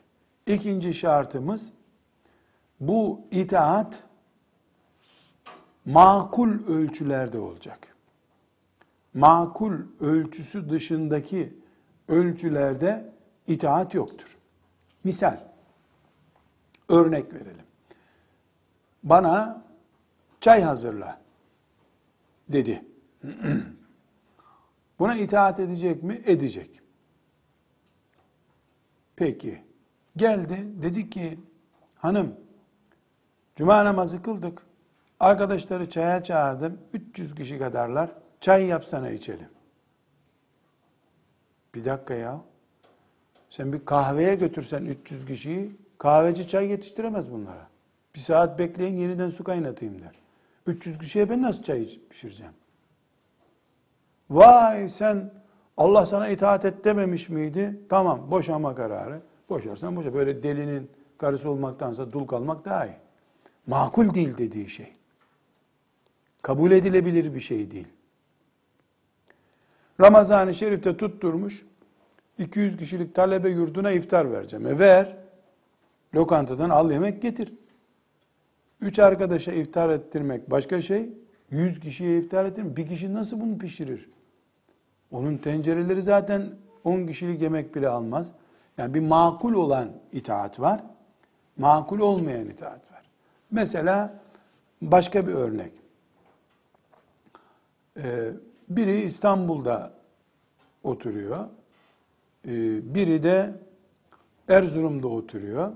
[0.47, 1.71] İkinci şartımız
[2.79, 4.03] bu itaat
[5.85, 7.95] makul ölçülerde olacak.
[9.13, 11.59] Makul ölçüsü dışındaki
[12.07, 13.13] ölçülerde
[13.47, 14.37] itaat yoktur.
[15.03, 15.37] Misal,
[16.89, 17.65] örnek verelim.
[19.03, 19.63] Bana
[20.41, 21.21] çay hazırla
[22.49, 22.85] dedi.
[24.99, 26.21] Buna itaat edecek mi?
[26.25, 26.81] Edecek.
[29.15, 29.63] Peki.
[30.17, 31.39] Geldi dedi ki
[31.95, 32.35] hanım
[33.55, 34.61] cuma namazı kıldık.
[35.19, 36.77] Arkadaşları çaya çağırdım.
[36.93, 38.11] 300 kişi kadarlar.
[38.41, 39.49] Çay yapsana içelim.
[41.75, 42.41] Bir dakika ya.
[43.49, 47.67] Sen bir kahveye götürsen 300 kişiyi kahveci çay yetiştiremez bunlara.
[48.15, 50.15] Bir saat bekleyin yeniden su kaynatayım der.
[50.67, 52.53] 300 kişiye ben nasıl çay pişireceğim?
[54.29, 55.31] Vay sen
[55.77, 57.79] Allah sana itaat et dememiş miydi?
[57.89, 59.21] Tamam boşanma kararı.
[59.49, 60.13] Boşarsan boşa.
[60.13, 62.95] Böyle delinin karısı olmaktansa dul kalmak daha iyi.
[63.67, 64.93] Makul değil dediği şey.
[66.41, 67.87] Kabul edilebilir bir şey değil.
[70.01, 71.65] Ramazan-ı Şerif'te tutturmuş
[72.37, 74.67] 200 kişilik talebe yurduna iftar vereceğim.
[74.67, 75.17] E ver.
[76.15, 77.53] Lokantadan al yemek getir.
[78.81, 81.09] Üç arkadaşa iftar ettirmek başka şey.
[81.51, 82.77] Yüz kişiye iftar ettirmek.
[82.77, 84.09] Bir kişi nasıl bunu pişirir?
[85.11, 86.49] Onun tencereleri zaten
[86.83, 88.27] 10 kişilik yemek bile almaz.
[88.77, 90.83] Yani bir makul olan itaat var.
[91.57, 93.03] Makul olmayan itaat var.
[93.51, 94.19] Mesela
[94.81, 95.71] başka bir örnek.
[97.97, 98.31] Ee,
[98.69, 99.93] biri İstanbul'da
[100.83, 101.45] oturuyor.
[102.45, 103.53] Ee, biri de
[104.47, 105.71] Erzurum'da oturuyor.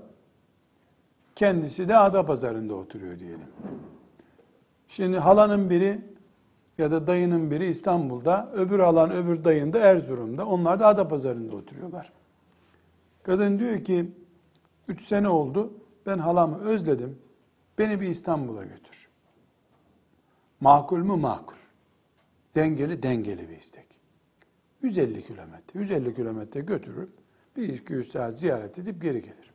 [1.36, 3.48] Kendisi de Adapazarı'nda oturuyor diyelim.
[4.88, 6.09] Şimdi halanın biri
[6.80, 10.46] ya da dayının biri İstanbul'da, öbür halan öbür dayın da Erzurum'da.
[10.46, 12.12] Onlar da Adapazarı'nda oturuyorlar.
[13.22, 14.10] Kadın diyor ki,
[14.88, 15.72] üç sene oldu,
[16.06, 17.18] ben halamı özledim,
[17.78, 19.08] beni bir İstanbul'a götür.
[20.60, 21.16] Makul mu?
[21.16, 21.56] Makul.
[22.54, 23.86] Dengeli, dengeli bir istek.
[24.82, 27.10] 150 kilometre, 150 kilometre götürüp
[27.56, 29.52] bir iki üç saat ziyaret edip geri gelir.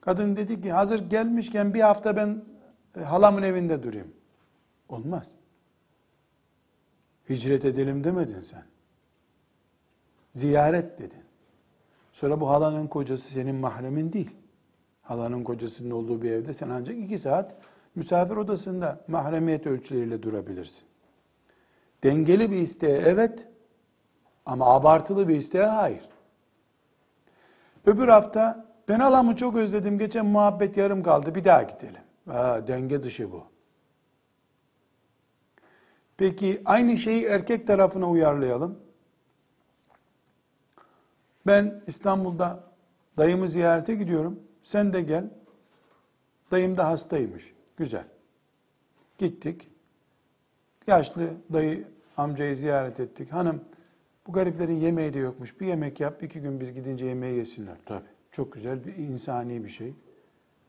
[0.00, 2.44] Kadın dedi ki hazır gelmişken bir hafta ben
[2.96, 4.12] e, halamın evinde durayım.
[4.88, 5.30] Olmaz.
[7.32, 8.62] Hicret edelim demedin sen.
[10.32, 11.22] Ziyaret dedin.
[12.12, 14.30] Sonra bu halanın kocası senin mahremin değil.
[15.02, 17.54] Halanın kocasının olduğu bir evde sen ancak iki saat
[17.94, 20.84] misafir odasında mahremiyet ölçüleriyle durabilirsin.
[22.04, 23.48] Dengeli bir isteğe evet
[24.46, 26.08] ama abartılı bir isteğe hayır.
[27.86, 32.02] Öbür hafta ben halamı çok özledim geçen muhabbet yarım kaldı bir daha gidelim.
[32.28, 33.51] Ha, denge dışı bu.
[36.22, 38.78] Peki aynı şeyi erkek tarafına uyarlayalım.
[41.46, 42.64] Ben İstanbul'da
[43.18, 44.40] dayımı ziyarete gidiyorum.
[44.62, 45.30] Sen de gel.
[46.50, 47.52] Dayım da hastaymış.
[47.76, 48.04] Güzel.
[49.18, 49.68] Gittik.
[50.86, 53.32] Yaşlı dayı amcayı ziyaret ettik.
[53.32, 53.60] Hanım
[54.26, 55.60] bu gariplerin yemeği de yokmuş.
[55.60, 57.76] Bir yemek yap, iki gün biz gidince yemeği yesinler.
[57.86, 58.08] Tabii.
[58.32, 59.94] Çok güzel bir insani bir şey.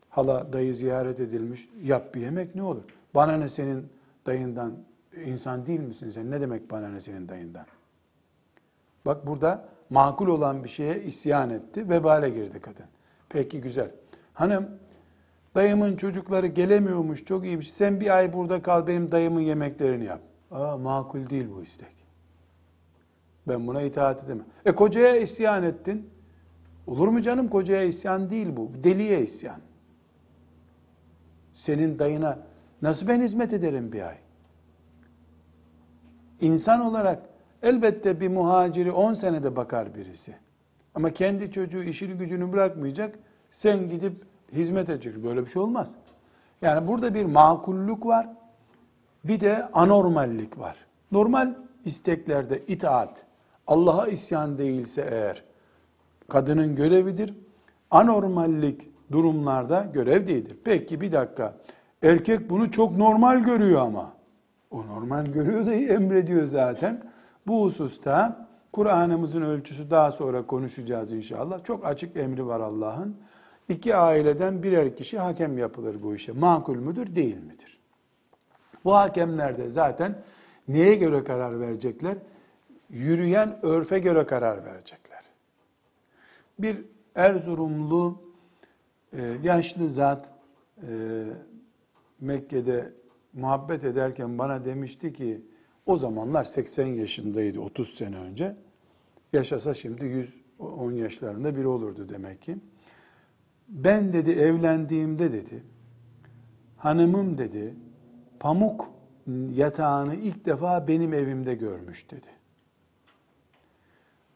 [0.10, 1.70] Hala dayı ziyaret edilmiş.
[1.84, 2.84] Yap bir yemek ne olur?
[3.16, 3.89] Bana ne senin
[4.26, 4.93] dayından?
[5.26, 6.32] İnsan değil misin sen?
[6.32, 7.66] Ne demek bana ne senin dayından?
[9.05, 11.89] Bak burada makul olan bir şeye isyan etti.
[11.89, 12.86] Vebale girdi kadın.
[13.30, 13.91] Peki güzel.
[14.34, 14.70] Hanım
[15.55, 17.74] dayımın çocukları gelemiyormuş çok iyiymiş.
[17.74, 20.22] Sen bir ay burada kal benim dayımın yemeklerini yap.
[20.51, 22.05] Aa, makul değil bu istek.
[23.47, 24.45] Ben buna itaat edemem.
[24.66, 26.09] E kocaya isyan ettin.
[26.88, 28.72] Olur mu canım kocaya isyan değil bu.
[28.84, 29.59] Deliye isyan.
[31.53, 32.39] Senin dayına
[32.82, 34.18] nasıl ben hizmet ederim bir ay?
[36.42, 37.20] İnsan olarak
[37.64, 40.36] elbette bir muhaciri 10 senede bakar birisi.
[40.96, 43.20] Ama kendi çocuğu işini gücünü bırakmayacak.
[43.52, 44.14] Sen gidip
[44.52, 45.24] hizmet edeceksin.
[45.24, 45.92] Böyle bir şey olmaz.
[46.62, 48.28] Yani burada bir makullük var.
[49.24, 50.76] Bir de anormallik var.
[51.12, 51.54] Normal
[51.86, 53.24] isteklerde itaat,
[53.68, 55.44] Allah'a isyan değilse eğer
[56.30, 57.34] kadının görevidir.
[57.92, 60.58] Anormallik durumlarda görev değildir.
[60.64, 61.54] Peki bir dakika.
[62.04, 64.14] Erkek bunu çok normal görüyor ama.
[64.74, 67.03] O normal görüyor da emrediyor zaten.
[67.47, 71.63] Bu hususta Kur'an'ımızın ölçüsü daha sonra konuşacağız inşallah.
[71.63, 73.17] Çok açık emri var Allah'ın.
[73.69, 76.32] İki aileden birer kişi hakem yapılır bu işe.
[76.32, 77.80] Makul müdür, değil midir?
[78.84, 80.15] Bu hakemler de zaten
[80.67, 82.17] neye göre karar verecekler?
[82.89, 85.24] Yürüyen örfe göre karar verecekler.
[86.59, 88.21] Bir Erzurumlu
[89.13, 90.32] e, yaşlı zat
[90.78, 90.88] e,
[92.21, 92.93] Mekke'de
[93.34, 95.42] muhabbet ederken bana demişti ki
[95.86, 98.56] o zamanlar 80 yaşındaydı 30 sene önce.
[99.34, 100.06] Yaşasa şimdi
[100.60, 102.58] 110 yaşlarında biri olurdu demek ki.
[103.68, 105.64] Ben dedi evlendiğimde dedi
[106.78, 107.76] hanımım dedi
[108.40, 108.90] pamuk
[109.52, 112.28] yatağını ilk defa benim evimde görmüş dedi.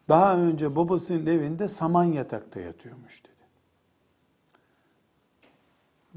[0.10, 3.37] Daha önce babasının evinde saman yatakta yatıyormuş dedi.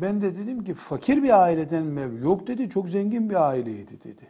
[0.01, 2.20] Ben de dedim ki fakir bir aileden mi?
[2.22, 4.26] Yok dedi çok zengin bir aileydi dedi.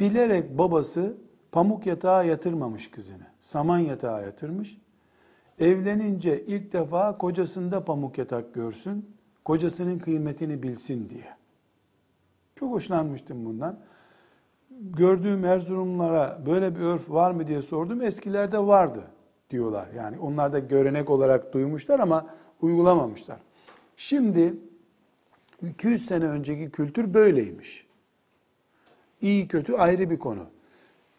[0.00, 1.16] Bilerek babası
[1.52, 3.26] pamuk yatağa yatırmamış kızını.
[3.40, 4.78] Saman yatağa yatırmış.
[5.58, 9.16] Evlenince ilk defa kocasında pamuk yatak görsün.
[9.44, 11.26] Kocasının kıymetini bilsin diye.
[12.56, 13.78] Çok hoşlanmıştım bundan.
[14.80, 18.02] Gördüğüm Erzurumlara böyle bir örf var mı diye sordum.
[18.02, 19.02] Eskilerde vardı
[19.50, 19.88] diyorlar.
[19.96, 22.26] Yani onlar da görenek olarak duymuşlar ama
[22.62, 23.38] uygulamamışlar.
[23.96, 24.54] Şimdi
[25.62, 27.86] 200 sene önceki kültür böyleymiş.
[29.20, 30.46] İyi kötü ayrı bir konu.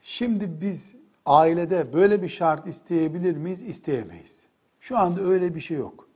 [0.01, 3.61] Şimdi biz ailede böyle bir şart isteyebilir miyiz?
[3.61, 4.45] İsteyemeyiz.
[4.79, 6.07] Şu anda öyle bir şey yok.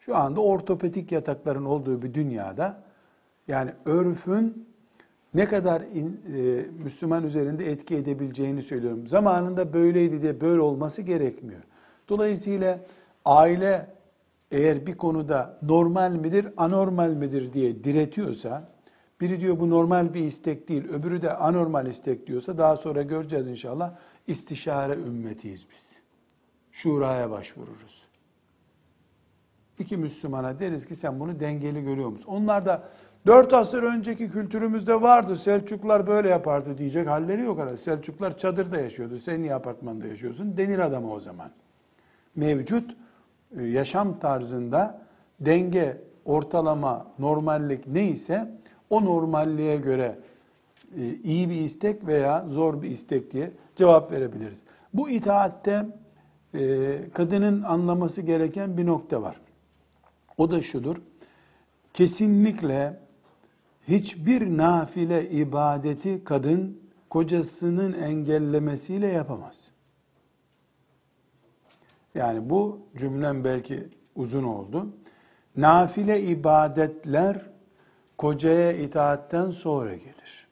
[0.00, 2.82] Şu anda ortopedik yatakların olduğu bir dünyada
[3.48, 4.66] yani örfün
[5.34, 9.06] ne kadar in, e, Müslüman üzerinde etki edebileceğini söylüyorum.
[9.06, 11.60] Zamanında böyleydi diye böyle olması gerekmiyor.
[12.08, 12.80] Dolayısıyla
[13.24, 13.95] aile
[14.50, 18.72] eğer bir konuda normal midir, anormal midir diye diretiyorsa,
[19.20, 23.48] biri diyor bu normal bir istek değil, öbürü de anormal istek diyorsa daha sonra göreceğiz
[23.48, 23.94] inşallah.
[24.26, 25.92] İstişare ümmetiyiz biz.
[26.72, 28.06] Şuraya başvururuz.
[29.78, 32.26] İki Müslümana deriz ki sen bunu dengeli görüyor musun?
[32.28, 32.88] Onlar da
[33.26, 35.36] dört asır önceki kültürümüzde vardı.
[35.36, 37.76] Selçuklar böyle yapardı diyecek halleri yok arada.
[37.76, 39.18] Selçuklar çadırda yaşıyordu.
[39.18, 40.56] Sen niye apartmanda yaşıyorsun?
[40.56, 41.50] Denir adama o zaman.
[42.36, 42.96] Mevcut
[43.60, 45.02] yaşam tarzında
[45.40, 48.50] denge, ortalama, normallik neyse
[48.90, 50.18] o normalliğe göre
[50.96, 54.62] e, iyi bir istek veya zor bir istek diye cevap verebiliriz.
[54.94, 55.86] Bu itaatte
[56.54, 59.40] e, kadının anlaması gereken bir nokta var.
[60.38, 60.96] O da şudur.
[61.94, 63.00] Kesinlikle
[63.88, 66.80] hiçbir nafile ibadeti kadın
[67.10, 69.70] kocasının engellemesiyle yapamaz.
[72.16, 74.86] Yani bu cümlem belki uzun oldu.
[75.56, 77.42] Nafile ibadetler
[78.18, 80.46] kocaya itaatten sonra gelir.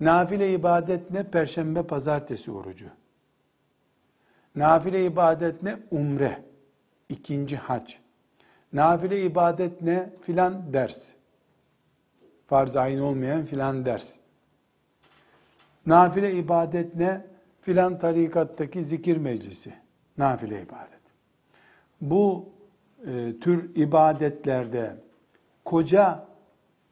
[0.00, 1.22] Nafile ibadet ne?
[1.22, 2.86] Perşembe, pazartesi orucu.
[4.54, 5.78] Nafile ibadet ne?
[5.90, 6.42] Umre.
[7.08, 7.94] ikinci hac.
[8.72, 10.10] Nafile ibadet ne?
[10.22, 11.12] Filan ders.
[12.46, 14.14] Farz ayın olmayan filan ders.
[15.86, 17.35] Nafile ibadet ne?
[17.66, 19.72] Filan tarikattaki zikir meclisi,
[20.18, 21.00] nafile ibadet.
[22.00, 22.48] Bu
[23.06, 24.96] e, tür ibadetlerde
[25.64, 26.26] koca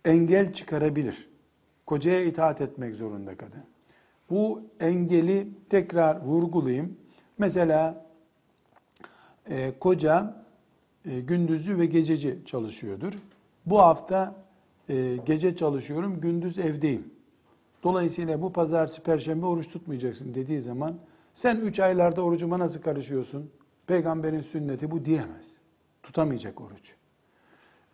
[0.04, 1.28] engel çıkarabilir.
[1.86, 3.62] Kocaya itaat etmek zorunda kadın.
[4.30, 6.96] Bu engeli tekrar vurgulayayım.
[7.38, 8.06] Mesela
[9.50, 10.44] e, koca
[11.04, 13.12] e, gündüzü ve gececi çalışıyordur.
[13.66, 14.34] Bu hafta
[14.88, 17.13] e, gece çalışıyorum, gündüz evdeyim.
[17.84, 20.98] Dolayısıyla bu pazartesi, perşembe oruç tutmayacaksın dediği zaman
[21.34, 23.50] sen üç aylarda orucuma nasıl karışıyorsun?
[23.86, 25.56] Peygamberin sünneti bu diyemez.
[26.02, 26.94] Tutamayacak oruç.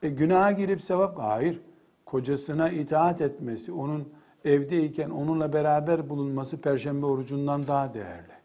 [0.02, 1.60] E, günaha girip sevap, hayır.
[2.04, 4.08] Kocasına itaat etmesi, onun
[4.44, 8.40] evdeyken onunla beraber bulunması perşembe orucundan daha değerli.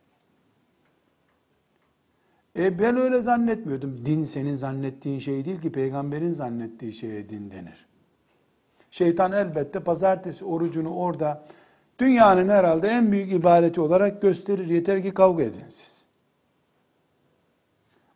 [2.57, 4.05] E ben öyle zannetmiyordum.
[4.05, 7.87] Din senin zannettiğin şey değil ki peygamberin zannettiği şeye din denir.
[8.95, 11.43] Şeytan elbette pazartesi orucunu orada
[11.99, 14.67] dünyanın herhalde en büyük ibadeti olarak gösterir.
[14.67, 16.01] Yeter ki kavga edin siz.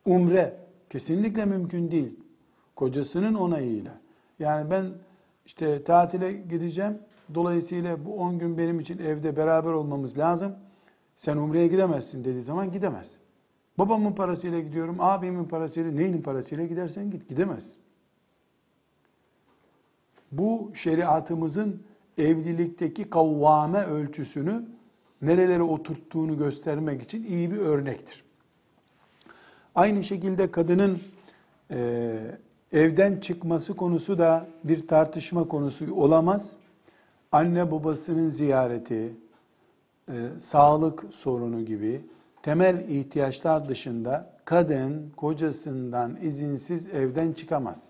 [0.05, 0.57] Umre
[0.89, 2.19] kesinlikle mümkün değil.
[2.75, 3.91] Kocasının onayıyla.
[4.39, 4.85] Yani ben
[5.45, 6.97] işte tatile gideceğim.
[7.35, 10.55] Dolayısıyla bu 10 gün benim için evde beraber olmamız lazım.
[11.15, 13.17] Sen umreye gidemezsin dediği zaman gidemez.
[13.77, 17.78] Babamın parasıyla gidiyorum, abimin parasıyla, neyinin parasıyla gidersen git, gidemez.
[20.31, 21.81] Bu şeriatımızın
[22.17, 24.65] evlilikteki kavvame ölçüsünü
[25.21, 28.23] nerelere oturttuğunu göstermek için iyi bir örnektir.
[29.75, 30.99] Aynı şekilde kadının
[31.71, 32.17] e,
[32.73, 36.55] evden çıkması konusu da bir tartışma konusu olamaz.
[37.31, 39.13] Anne babasının ziyareti,
[40.09, 42.01] e, sağlık sorunu gibi
[42.41, 47.89] temel ihtiyaçlar dışında kadın kocasından izinsiz evden çıkamaz.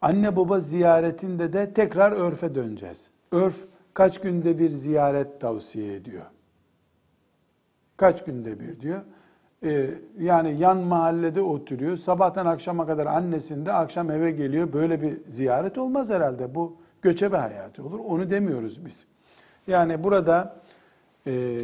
[0.00, 3.10] Anne baba ziyaretinde de tekrar örfe döneceğiz.
[3.32, 6.24] Örf kaç günde bir ziyaret tavsiye ediyor.
[7.96, 9.00] Kaç günde bir diyor.
[9.64, 9.90] Ee,
[10.20, 11.96] yani yan mahallede oturuyor.
[11.96, 14.72] Sabahtan akşama kadar annesinde, akşam eve geliyor.
[14.72, 16.54] Böyle bir ziyaret olmaz herhalde.
[16.54, 17.98] Bu göçebe hayatı olur.
[17.98, 19.06] Onu demiyoruz biz.
[19.66, 20.56] Yani burada
[21.26, 21.60] e,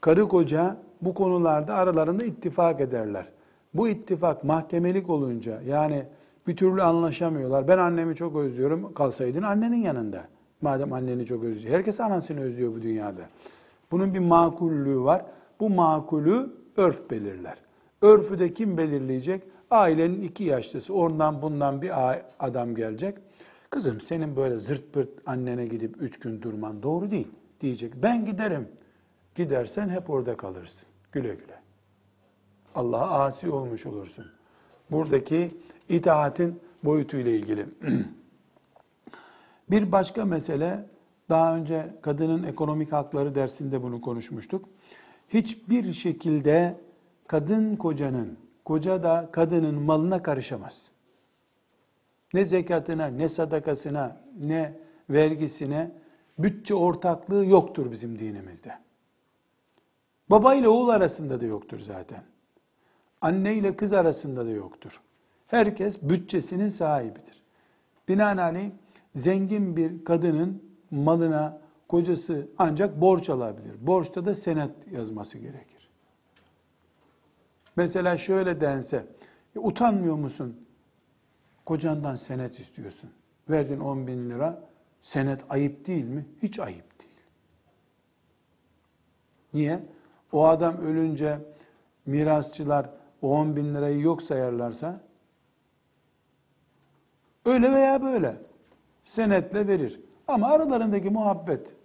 [0.00, 3.26] karı koca bu konularda aralarında ittifak ederler.
[3.74, 6.04] Bu ittifak mahkemelik olunca yani
[6.46, 7.68] bir türlü anlaşamıyorlar.
[7.68, 8.94] Ben annemi çok özlüyorum.
[8.94, 10.24] Kalsaydın annenin yanında.
[10.60, 11.74] Madem anneni çok özlüyor.
[11.74, 13.22] Herkes anasını özlüyor bu dünyada.
[13.90, 15.24] Bunun bir makullüğü var.
[15.60, 17.58] Bu makulü örf belirler.
[18.02, 19.42] Örfü de kim belirleyecek?
[19.70, 20.94] Ailenin iki yaşlısı.
[20.94, 21.92] Ondan bundan bir
[22.38, 23.18] adam gelecek.
[23.70, 27.28] Kızım senin böyle zırt pırt annene gidip üç gün durman doğru değil
[27.60, 27.92] diyecek.
[28.02, 28.68] Ben giderim.
[29.34, 30.88] Gidersen hep orada kalırsın.
[31.12, 31.60] Güle güle.
[32.74, 34.26] Allah'a asi olmuş olursun.
[34.90, 35.50] Buradaki
[35.92, 37.66] itaatin boyutuyla ilgili.
[39.70, 40.86] Bir başka mesele,
[41.28, 44.68] daha önce kadının ekonomik hakları dersinde bunu konuşmuştuk.
[45.28, 46.80] Hiçbir şekilde
[47.26, 50.90] kadın kocanın, koca da kadının malına karışamaz.
[52.34, 54.78] Ne zekatına, ne sadakasına, ne
[55.10, 55.90] vergisine
[56.38, 58.78] bütçe ortaklığı yoktur bizim dinimizde.
[60.30, 62.22] Baba ile oğul arasında da yoktur zaten.
[63.20, 65.00] Anne ile kız arasında da yoktur.
[65.52, 67.42] Herkes bütçesinin sahibidir.
[68.08, 68.70] Binaenaleyh
[69.14, 73.74] zengin bir kadının malına kocası ancak borç alabilir.
[73.80, 75.88] Borçta da senet yazması gerekir.
[77.76, 79.06] Mesela şöyle dense,
[79.56, 80.66] e, utanmıyor musun?
[81.64, 83.10] Kocandan senet istiyorsun.
[83.50, 84.68] Verdin 10 bin lira,
[85.02, 86.26] senet ayıp değil mi?
[86.42, 87.20] Hiç ayıp değil.
[89.54, 89.80] Niye?
[90.32, 91.38] O adam ölünce
[92.06, 92.90] mirasçılar
[93.22, 95.00] o 10 bin lirayı yok sayarlarsa
[97.44, 98.36] öyle veya böyle
[99.02, 100.00] senetle verir.
[100.28, 101.76] Ama aralarındaki muhabbet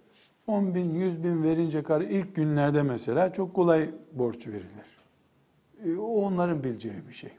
[0.46, 4.98] 10 bin, 100 bin verince karı ilk günlerde mesela çok kolay borç verilir.
[5.84, 7.30] E, o onların bileceği bir şey.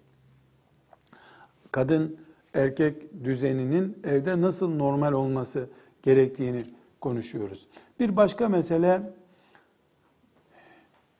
[1.71, 2.17] Kadın
[2.53, 5.69] erkek düzeninin evde nasıl normal olması
[6.03, 6.63] gerektiğini
[7.01, 7.67] konuşuyoruz.
[7.99, 9.13] Bir başka mesele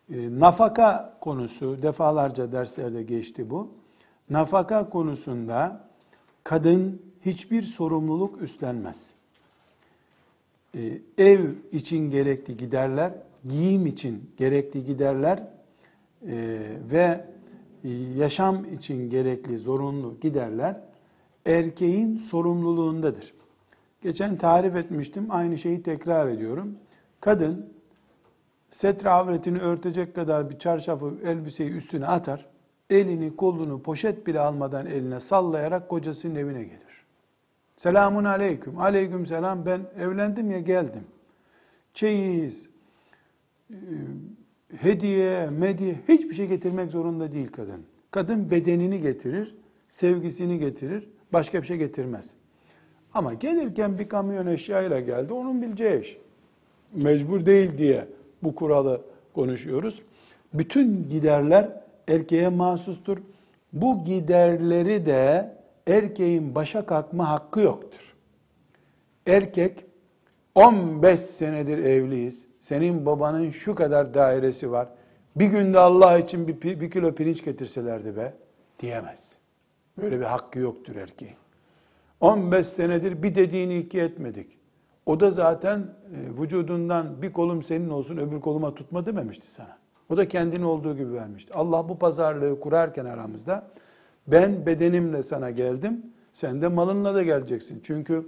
[0.09, 3.73] e, nafaka konusu defalarca derslerde geçti bu.
[4.29, 5.88] Nafaka konusunda
[6.43, 9.13] kadın hiçbir sorumluluk üstlenmez.
[10.75, 11.39] E, ev
[11.71, 13.13] için gerekli giderler,
[13.49, 15.47] giyim için gerekli giderler
[16.27, 16.59] e,
[16.91, 17.25] ve
[18.15, 20.81] yaşam için gerekli zorunlu giderler
[21.45, 23.33] erkeğin sorumluluğundadır.
[24.01, 26.75] Geçen tarif etmiştim, aynı şeyi tekrar ediyorum.
[27.21, 27.73] Kadın
[28.71, 32.45] setre avretini örtecek kadar bir çarşafı, elbiseyi üstüne atar.
[32.89, 37.05] Elini, kolunu poşet bile almadan eline sallayarak kocasının evine gelir.
[37.77, 38.79] Selamun aleyküm.
[38.79, 39.65] Aleyküm selam.
[39.65, 41.03] Ben evlendim ya geldim.
[41.93, 42.69] Çeyiz,
[43.69, 43.75] e,
[44.77, 47.85] hediye, medya hiçbir şey getirmek zorunda değil kadın.
[48.11, 49.55] Kadın bedenini getirir,
[49.87, 52.33] sevgisini getirir, başka bir şey getirmez.
[53.13, 56.17] Ama gelirken bir kamyon eşyayla geldi, onun bileceği iş.
[56.93, 58.07] Mecbur değil diye
[58.43, 59.01] bu kuralı
[59.33, 60.01] konuşuyoruz.
[60.53, 63.17] Bütün giderler erkeğe mahsustur.
[63.73, 65.55] Bu giderleri de
[65.87, 68.15] erkeğin başa kalkma hakkı yoktur.
[69.27, 69.85] Erkek
[70.55, 72.45] 15 senedir evliyiz.
[72.59, 74.87] Senin babanın şu kadar dairesi var.
[75.35, 78.33] Bir günde Allah için bir, bir kilo pirinç getirselerdi be
[78.79, 79.35] diyemez.
[79.97, 81.35] Böyle bir hakkı yoktur erkeğin.
[82.19, 84.57] 15 senedir bir dediğini iki etmedik.
[85.05, 89.77] O da zaten e, vücudundan bir kolum senin olsun öbür koluma tutma dememişti sana.
[90.09, 91.53] O da kendini olduğu gibi vermişti.
[91.53, 93.67] Allah bu pazarlığı kurarken aramızda
[94.27, 97.81] ben bedenimle sana geldim, sen de malınla da geleceksin.
[97.83, 98.27] Çünkü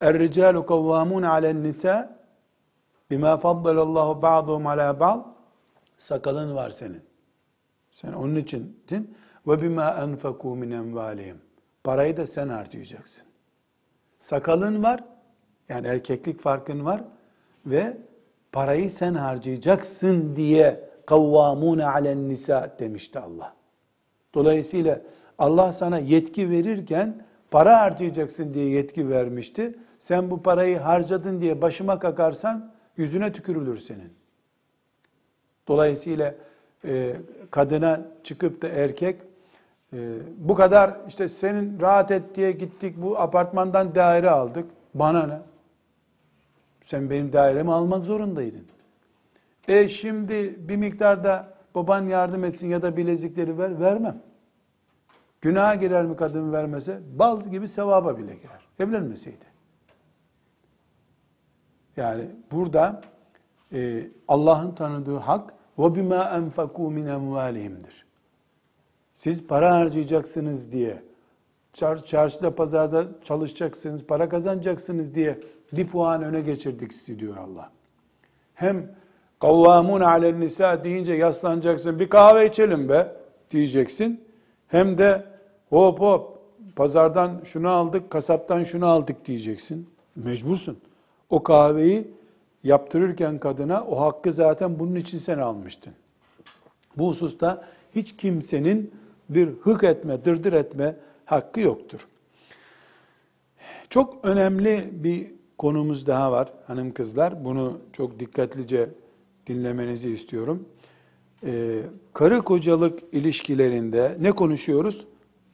[0.00, 2.18] Er-ricalu kavvamun alen nisa
[3.10, 5.20] bima faddalallahu ba'dhum ala ba'd
[5.96, 7.02] sakalın var senin.
[7.90, 8.80] Sen onun için
[9.46, 11.36] ve bima enfaku min envalihim.
[11.84, 13.24] Parayı da sen harcayacaksın.
[14.18, 15.04] Sakalın var,
[15.68, 17.04] yani erkeklik farkın var
[17.66, 17.96] ve
[18.52, 23.54] parayı sen harcayacaksın diye kavvamun alen nisa demişti Allah.
[24.34, 25.00] Dolayısıyla
[25.38, 29.74] Allah sana yetki verirken para harcayacaksın diye yetki vermişti.
[29.98, 34.12] Sen bu parayı harcadın diye başıma kakarsan yüzüne tükürülür senin.
[35.68, 36.34] Dolayısıyla
[36.84, 37.16] e,
[37.50, 39.20] kadına çıkıp da erkek
[39.92, 39.98] e,
[40.38, 44.64] bu kadar işte senin rahat et diye gittik bu apartmandan daire aldık.
[44.94, 45.38] Bana ne?
[46.84, 48.75] Sen benim dairemi almak zorundaydın.
[49.68, 54.22] E şimdi bir miktarda baban yardım etsin ya da bilezikleri ver, vermem.
[55.40, 57.00] Günaha girer mi kadın vermese?
[57.18, 58.60] Bal gibi sevaba bile girer.
[58.78, 59.44] Evlenmeseydi.
[61.96, 63.00] Yani burada
[63.72, 68.06] e, Allah'ın tanıdığı hak bima enfaku min emvalihimdir.
[69.16, 71.02] Siz para harcayacaksınız diye,
[71.72, 75.40] çar, çarşıda pazarda çalışacaksınız, para kazanacaksınız diye
[75.72, 77.72] bir puan öne geçirdik sizi diyor Allah.
[78.54, 78.96] Hem
[79.40, 83.16] kavvamun alen nisa deyince yaslanacaksın, bir kahve içelim be
[83.50, 84.24] diyeceksin.
[84.68, 85.24] Hem de
[85.70, 86.38] hop hop
[86.76, 89.90] pazardan şunu aldık, kasaptan şunu aldık diyeceksin.
[90.16, 90.78] Mecbursun.
[91.30, 92.10] O kahveyi
[92.64, 95.92] yaptırırken kadına o hakkı zaten bunun için sen almıştın.
[96.96, 97.64] Bu hususta
[97.94, 98.94] hiç kimsenin
[99.28, 102.08] bir hık etme, dırdır etme hakkı yoktur.
[103.90, 105.26] Çok önemli bir
[105.58, 107.44] konumuz daha var hanım kızlar.
[107.44, 108.88] Bunu çok dikkatlice
[109.46, 110.68] dinlemenizi istiyorum.
[111.44, 111.82] Ee,
[112.12, 115.06] karı kocalık ilişkilerinde ne konuşuyoruz?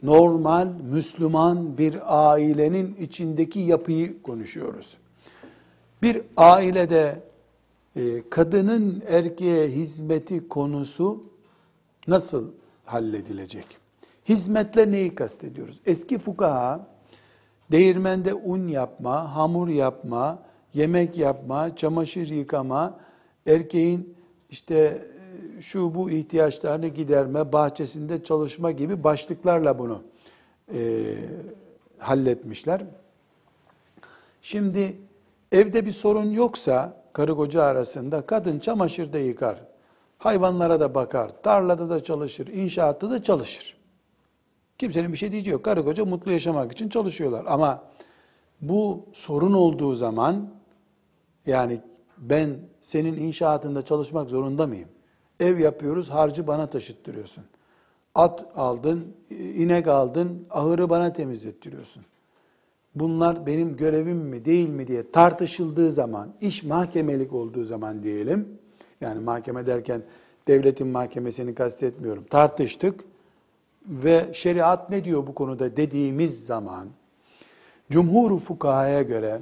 [0.02, 1.98] Normal Müslüman bir
[2.32, 4.88] ailenin içindeki yapıyı konuşuyoruz.
[6.02, 7.22] Bir ailede
[7.96, 11.24] e, kadının erkeğe hizmeti konusu
[12.08, 12.50] nasıl
[12.84, 13.66] halledilecek?
[14.28, 15.80] Hizmetle neyi kastediyoruz?
[15.86, 16.86] Eski fukaha
[17.70, 20.42] değirmende un yapma, hamur yapma,
[20.74, 23.00] yemek yapma, çamaşır yıkama,
[23.46, 24.14] erkeğin
[24.50, 24.74] işte
[25.58, 30.02] e, şu bu ihtiyaçlarını giderme, bahçesinde çalışma gibi başlıklarla bunu
[30.74, 31.14] e,
[31.98, 32.84] halletmişler.
[34.42, 34.96] Şimdi
[35.52, 39.64] Evde bir sorun yoksa karı koca arasında kadın çamaşır da yıkar,
[40.18, 43.76] hayvanlara da bakar, tarlada da çalışır, inşaatta da çalışır.
[44.78, 45.64] Kimsenin bir şey diyeceği yok.
[45.64, 47.44] Karı koca mutlu yaşamak için çalışıyorlar.
[47.46, 47.84] Ama
[48.60, 50.50] bu sorun olduğu zaman
[51.46, 51.80] yani
[52.22, 54.88] ben senin inşaatında çalışmak zorunda mıyım?
[55.40, 57.44] Ev yapıyoruz, harcı bana taşıttırıyorsun.
[58.14, 62.02] At aldın, inek aldın, ahırı bana temizlettiriyorsun
[62.94, 68.48] bunlar benim görevim mi değil mi diye tartışıldığı zaman, iş mahkemelik olduğu zaman diyelim,
[69.00, 70.02] yani mahkeme derken
[70.48, 73.04] devletin mahkemesini kastetmiyorum, tartıştık
[73.86, 76.88] ve şeriat ne diyor bu konuda dediğimiz zaman,
[77.90, 79.40] cumhur fukahaya göre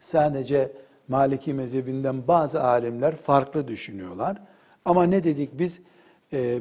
[0.00, 0.72] sadece
[1.10, 4.36] Maliki mezhebinden bazı alimler farklı düşünüyorlar.
[4.84, 5.80] Ama ne dedik biz?
[6.32, 6.60] E,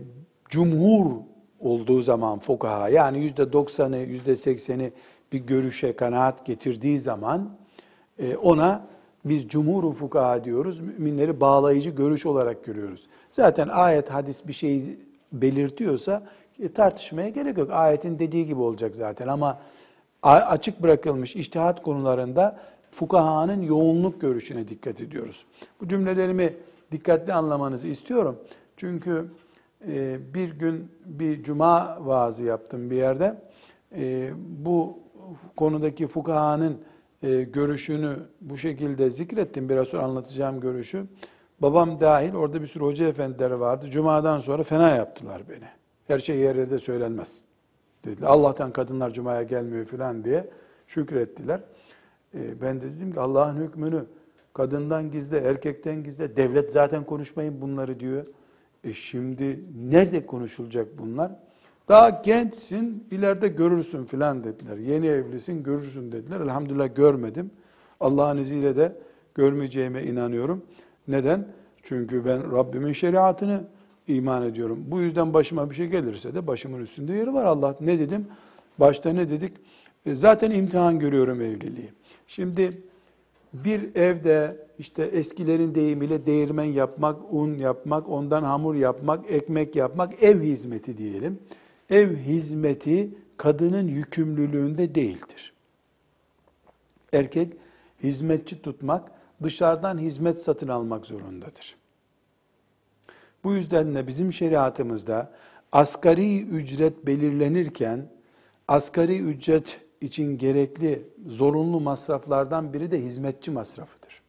[0.49, 1.11] cumhur
[1.59, 4.91] olduğu zaman fukaha yani yüzde doksanı, yüzde sekseni
[5.31, 7.49] bir görüşe kanaat getirdiği zaman
[8.19, 8.87] e, ona
[9.25, 10.79] biz cumhur fukaha diyoruz.
[10.79, 13.07] Müminleri bağlayıcı görüş olarak görüyoruz.
[13.31, 14.97] Zaten ayet, hadis bir şey
[15.31, 16.23] belirtiyorsa
[16.59, 17.71] e, tartışmaya gerek yok.
[17.71, 19.59] Ayetin dediği gibi olacak zaten ama
[20.23, 22.59] açık bırakılmış iştihat konularında
[22.89, 25.45] fukahanın yoğunluk görüşüne dikkat ediyoruz.
[25.81, 26.53] Bu cümlelerimi
[26.91, 28.39] dikkatli anlamanızı istiyorum.
[28.77, 29.25] Çünkü
[29.87, 33.41] e, bir gün bir cuma vaazı yaptım bir yerde.
[34.37, 34.99] Bu
[35.57, 36.77] konudaki fukahanın
[37.23, 39.69] e, görüşünü bu şekilde zikrettim.
[39.69, 41.05] Biraz sonra anlatacağım görüşü.
[41.59, 43.89] Babam dahil orada bir sürü hoca efendileri vardı.
[43.89, 45.67] Cuma'dan sonra fena yaptılar beni.
[46.07, 47.37] Her şey yer yerde söylenmez.
[48.05, 48.27] Dediler.
[48.27, 50.49] Allah'tan kadınlar Cuma'ya gelmiyor falan diye
[50.87, 51.59] şükrettiler.
[52.33, 54.05] E, ben de dedim ki Allah'ın hükmünü
[54.53, 56.35] kadından gizle, erkekten gizle.
[56.35, 58.25] Devlet zaten konuşmayın bunları diyor.
[58.83, 59.59] E şimdi
[59.89, 61.31] nerede konuşulacak bunlar?
[61.87, 64.77] Daha gençsin, ileride görürsün filan dediler.
[64.77, 66.41] Yeni evlisin, görürsün dediler.
[66.41, 67.51] Elhamdülillah görmedim.
[67.99, 68.95] Allah'ın izniyle de
[69.35, 70.63] görmeyeceğime inanıyorum.
[71.07, 71.47] Neden?
[71.83, 73.63] Çünkü ben Rabbimin şeriatını
[74.07, 74.85] iman ediyorum.
[74.87, 77.75] Bu yüzden başıma bir şey gelirse de başımın üstünde yeri var Allah.
[77.81, 78.27] Ne dedim?
[78.79, 79.53] Başta ne dedik?
[80.05, 81.89] E zaten imtihan görüyorum evliliği.
[82.27, 82.81] Şimdi
[83.53, 90.41] bir evde işte eskilerin deyimiyle değirmen yapmak, un yapmak, ondan hamur yapmak, ekmek yapmak ev
[90.41, 91.39] hizmeti diyelim.
[91.89, 95.53] Ev hizmeti kadının yükümlülüğünde değildir.
[97.13, 97.53] Erkek
[98.03, 99.11] hizmetçi tutmak,
[99.43, 101.75] dışarıdan hizmet satın almak zorundadır.
[103.43, 105.31] Bu yüzden de bizim şeriatımızda
[105.71, 108.09] asgari ücret belirlenirken
[108.67, 114.21] asgari ücret için gerekli zorunlu masraflardan biri de hizmetçi masrafıdır.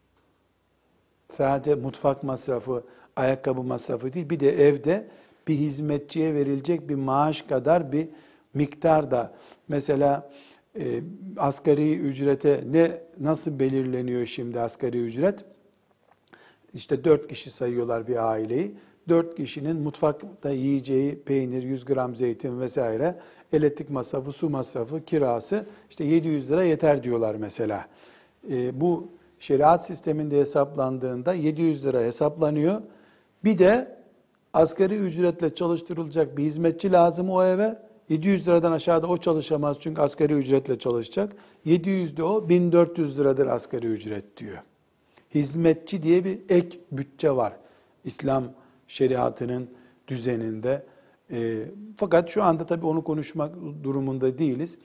[1.29, 2.85] Sadece mutfak masrafı,
[3.17, 5.09] ayakkabı masrafı değil, bir de evde
[5.49, 8.09] bir hizmetçiye verilecek bir maaş kadar bir
[8.55, 9.35] miktar da
[9.69, 10.31] mesela
[10.79, 11.03] e,
[11.37, 15.45] asgari ücrete ne nasıl belirleniyor şimdi asgari ücret?
[16.75, 18.75] İşte dört kişi sayıyorlar bir aileyi.
[19.09, 23.19] Dört kişinin mutfakta yiyeceği peynir, 100 gram zeytin vesaire,
[23.53, 27.87] elektrik masrafı, su masrafı, kirası işte 700 lira yeter diyorlar mesela.
[28.51, 32.83] E, bu şeriat sisteminde hesaplandığında 700 lira hesaplanıyor.
[33.45, 33.97] Bir de
[34.53, 37.79] asgari ücretle çalıştırılacak bir hizmetçi lazım o eve.
[38.09, 41.33] 700 liradan aşağıda o çalışamaz çünkü asgari ücretle çalışacak.
[41.65, 44.59] 700 de o 1400 liradır asgari ücret diyor.
[45.35, 47.53] Hizmetçi diye bir ek bütçe var.
[48.05, 48.45] İslam
[48.91, 49.69] şeriatının
[50.09, 50.83] düzeninde.
[51.31, 51.65] E,
[51.97, 54.79] fakat şu anda tabii onu konuşmak durumunda değiliz.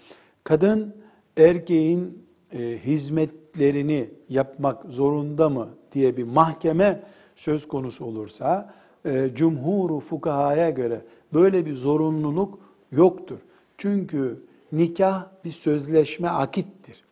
[0.43, 0.95] Kadın
[1.37, 7.03] erkeğin e, hizmetlerini yapmak zorunda mı diye bir mahkeme
[7.35, 8.73] söz konusu olursa
[9.05, 11.01] e, cumhuru fukahaya göre
[11.33, 12.59] böyle bir zorunluluk
[12.91, 13.39] yoktur.
[13.77, 17.03] Çünkü nikah bir sözleşme akittir.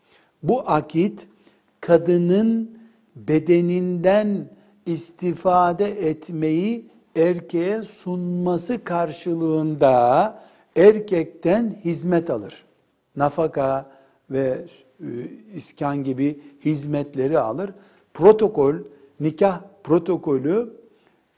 [0.43, 1.27] Bu akit
[1.81, 2.77] kadının
[3.15, 4.49] bedeninden
[4.85, 10.43] istifade etmeyi erkeğe sunması karşılığında
[10.75, 12.65] erkekten hizmet alır.
[13.15, 13.91] Nafaka
[14.31, 14.65] ve
[14.99, 15.07] e,
[15.55, 17.71] iskan gibi hizmetleri alır.
[18.13, 18.75] Protokol,
[19.19, 20.73] nikah protokolü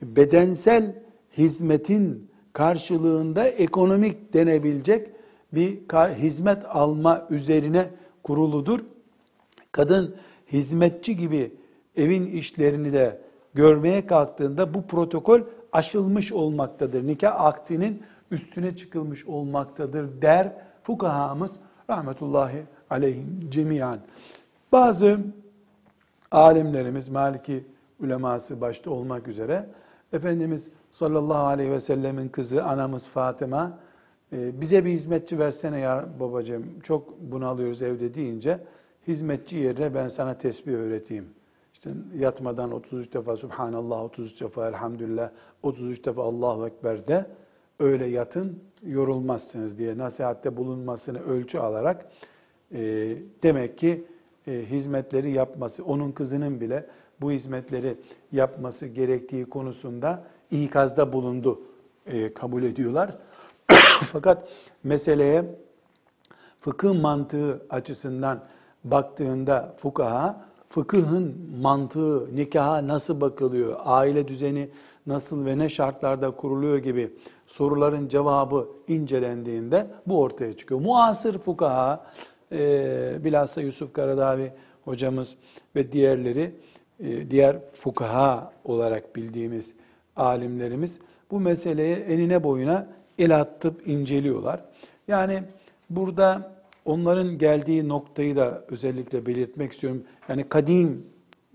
[0.02, 0.96] bedensel
[1.38, 5.10] hizmetin karşılığında ekonomik denebilecek
[5.54, 5.80] bir
[6.16, 7.90] hizmet alma üzerine
[8.24, 8.80] kuruludur.
[9.72, 10.16] Kadın
[10.52, 11.52] hizmetçi gibi
[11.96, 13.25] evin işlerini de
[13.56, 15.42] görmeye kalktığında bu protokol
[15.72, 17.08] aşılmış olmaktadır.
[17.08, 20.54] Nikah aktinin üstüne çıkılmış olmaktadır der
[20.84, 21.56] fukahamız
[21.90, 24.00] rahmetullahi aleyhim cemiyan.
[24.72, 25.20] Bazı
[26.32, 27.66] alimlerimiz, Maliki
[28.00, 29.70] uleması başta olmak üzere
[30.14, 33.80] Efendimiz sallallahu aleyhi ve sellemin kızı anamız Fatıma
[34.34, 38.60] e, bize bir hizmetçi versene ya babacığım çok bunalıyoruz evde deyince
[39.08, 41.35] hizmetçi yerine ben sana tesbih öğreteyim.
[41.86, 45.30] İşte yatmadan 33 defa Subhanallah, 33 defa Elhamdülillah,
[45.64, 47.26] 33 defa Allahu Ekber de
[47.80, 52.06] öyle yatın yorulmazsınız diye nasihatte bulunmasını ölçü alarak
[52.72, 52.80] e,
[53.44, 54.08] demek ki
[54.48, 56.86] e, hizmetleri yapması, onun kızının bile
[57.22, 57.98] bu hizmetleri
[58.32, 61.62] yapması gerektiği konusunda ikazda bulundu
[62.06, 63.18] e, kabul ediyorlar.
[64.12, 64.48] Fakat
[64.84, 65.46] meseleye
[66.60, 68.44] fıkıh mantığı açısından
[68.84, 70.46] baktığında fukaha,
[70.76, 74.70] fıkıhın mantığı, nikaha nasıl bakılıyor, aile düzeni
[75.08, 77.14] nasıl ve ne şartlarda kuruluyor gibi
[77.48, 80.82] soruların cevabı incelendiğinde bu ortaya çıkıyor.
[80.82, 82.06] Muasır fukaha,
[82.52, 84.52] e, bilhassa Yusuf Karadavi
[84.86, 85.36] hocamız
[85.76, 86.56] ve diğerleri,
[87.00, 89.74] e, diğer fukaha olarak bildiğimiz
[90.16, 91.00] alimlerimiz
[91.32, 92.88] bu meseleye enine boyuna
[93.20, 94.66] el attıp inceliyorlar.
[95.08, 95.44] Yani
[95.90, 96.52] burada
[96.86, 100.04] onların geldiği noktayı da özellikle belirtmek istiyorum.
[100.30, 101.06] Yani kadim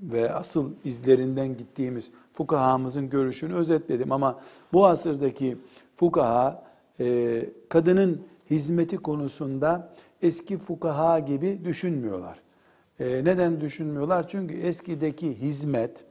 [0.03, 4.41] ve asıl izlerinden gittiğimiz fukahamızın görüşünü özetledim ama
[4.72, 5.57] bu asırdaki
[5.97, 6.64] fukaha
[7.01, 12.39] e, kadının hizmeti konusunda eski fukaha gibi düşünmüyorlar.
[13.01, 14.28] E, neden düşünmüyorlar?
[14.28, 16.05] Çünkü eskideki hizmet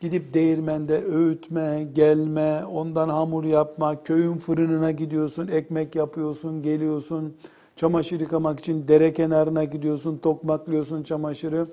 [0.00, 7.36] Gidip değirmende öğütme, gelme, ondan hamur yapma, köyün fırınına gidiyorsun, ekmek yapıyorsun, geliyorsun,
[7.76, 11.66] çamaşır yıkamak için dere kenarına gidiyorsun, tokmaklıyorsun çamaşırı.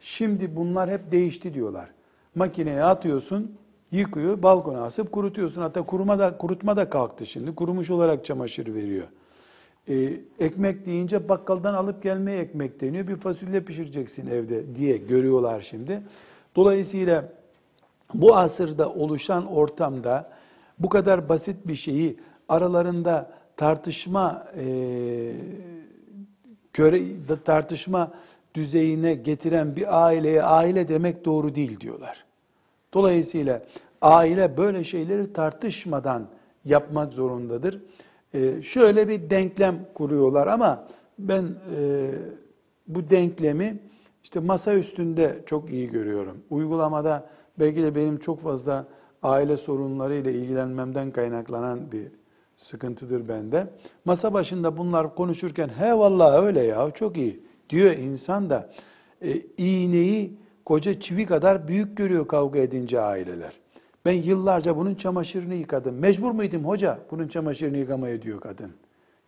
[0.00, 1.90] Şimdi bunlar hep değişti diyorlar.
[2.34, 3.56] Makineye atıyorsun,
[3.92, 5.60] yıkıyor, balkona asıp kurutuyorsun.
[5.62, 7.54] Hatta kuruma da, kurutma da kalktı şimdi.
[7.54, 9.06] Kurumuş olarak çamaşır veriyor.
[9.88, 13.08] Ee, ekmek deyince bakkaldan alıp gelmeye ekmek deniyor.
[13.08, 16.02] Bir fasulye pişireceksin evde diye görüyorlar şimdi.
[16.56, 17.32] Dolayısıyla
[18.14, 20.30] bu asırda oluşan ortamda
[20.78, 22.16] bu kadar basit bir şeyi
[22.48, 24.66] aralarında tartışma e,
[26.72, 27.02] göre
[27.44, 28.12] tartışma
[28.54, 32.24] düzeyine getiren bir aileye aile demek doğru değil diyorlar.
[32.94, 33.62] Dolayısıyla
[34.02, 36.26] aile böyle şeyleri tartışmadan
[36.64, 37.82] yapmak zorundadır.
[38.34, 40.88] Ee, şöyle bir denklem kuruyorlar ama
[41.18, 41.44] ben
[41.76, 42.10] e,
[42.88, 43.78] bu denklemi
[44.22, 46.36] işte masa üstünde çok iyi görüyorum.
[46.50, 47.26] Uygulamada
[47.58, 48.86] belki de benim çok fazla
[49.22, 52.19] aile sorunları ile ilgilenmemden kaynaklanan bir
[52.60, 53.66] sıkıntıdır bende.
[54.04, 57.40] Masa başında bunlar konuşurken he vallahi öyle ya çok iyi
[57.70, 58.70] diyor insan da
[59.22, 63.52] e, iğneyi koca çivi kadar büyük görüyor kavga edince aileler.
[64.04, 65.94] Ben yıllarca bunun çamaşırını yıkadım.
[65.94, 68.72] Mecbur muydum hoca bunun çamaşırını yıkamaya diyor kadın.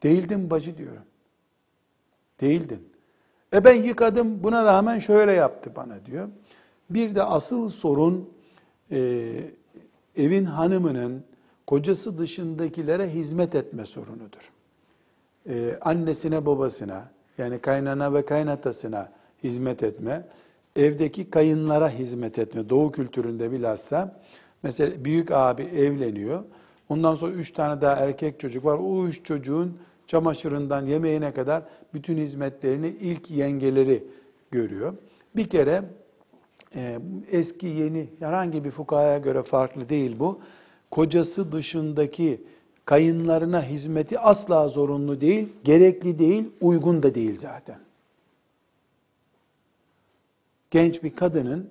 [0.03, 1.05] Değildim bacı diyorum.
[2.41, 2.89] Değildin.
[3.53, 6.29] E ben yıkadım buna rağmen şöyle yaptı bana diyor.
[6.91, 8.31] Bir de asıl sorun
[8.91, 9.31] e,
[10.17, 11.25] evin hanımının
[11.67, 14.51] kocası dışındakilere hizmet etme sorunudur.
[15.49, 20.29] E, annesine babasına yani kaynana ve kaynatasına hizmet etme,
[20.77, 22.69] evdeki kayınlara hizmet etme.
[22.69, 24.21] Doğu kültüründe bilhassa
[24.63, 26.45] mesela büyük abi evleniyor.
[26.89, 28.79] Ondan sonra üç tane daha erkek çocuk var.
[28.79, 31.63] O üç çocuğun çamaşırından yemeğine kadar
[31.95, 34.05] bütün hizmetlerini ilk yengeleri
[34.51, 34.95] görüyor.
[35.37, 35.83] Bir kere
[36.77, 36.99] e,
[37.31, 40.41] eski yeni herhangi bir fukaya göre farklı değil bu.
[40.93, 42.41] Kocası dışındaki
[42.85, 47.79] kayınlarına hizmeti asla zorunlu değil, gerekli değil, uygun da değil zaten.
[50.71, 51.71] Genç bir kadının,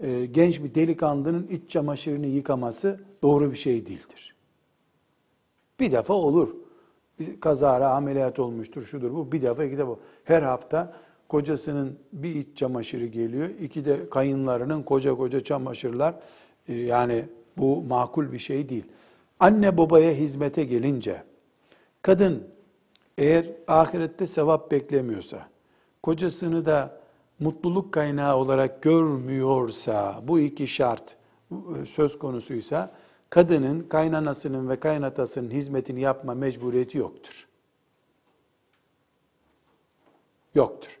[0.00, 4.34] e, genç bir delikanlının iç çamaşırını yıkaması doğru bir şey değildir.
[5.80, 6.54] Bir defa olur.
[7.40, 9.32] Kazara ameliyat olmuştur, şudur bu.
[9.32, 9.96] Bir defa, iki defa.
[10.24, 10.96] Her hafta
[11.28, 13.48] kocasının bir iç çamaşırı geliyor.
[13.48, 16.14] iki de kayınlarının koca koca çamaşırlar.
[16.68, 17.24] E, yani
[17.60, 18.84] bu makul bir şey değil.
[19.40, 21.22] Anne babaya hizmete gelince
[22.02, 22.48] kadın
[23.18, 25.48] eğer ahirette sevap beklemiyorsa,
[26.02, 27.00] kocasını da
[27.40, 31.16] mutluluk kaynağı olarak görmüyorsa, bu iki şart
[31.52, 32.90] e, söz konusuysa,
[33.30, 37.46] kadının kaynanasının ve kaynatasının hizmetini yapma mecburiyeti yoktur.
[40.54, 40.98] Yoktur.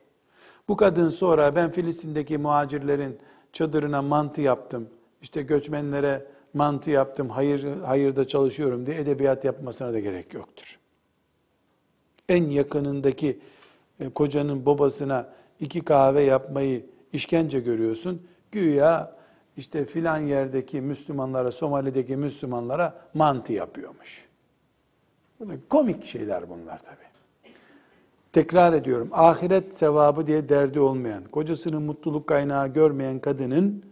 [0.68, 3.18] Bu kadın sonra ben Filistin'deki muhacirlerin
[3.52, 4.88] çadırına mantı yaptım,
[5.22, 10.78] işte göçmenlere mantı yaptım, hayır hayırda çalışıyorum diye edebiyat yapmasına da gerek yoktur.
[12.28, 13.40] En yakınındaki
[14.00, 15.28] e, kocanın babasına
[15.60, 18.26] iki kahve yapmayı işkence görüyorsun.
[18.52, 19.16] Güya
[19.56, 24.24] işte filan yerdeki Müslümanlara, Somali'deki Müslümanlara mantı yapıyormuş.
[25.68, 27.10] Komik şeyler bunlar tabi.
[28.32, 33.84] Tekrar ediyorum, ahiret sevabı diye derdi olmayan, kocasının mutluluk kaynağı görmeyen kadının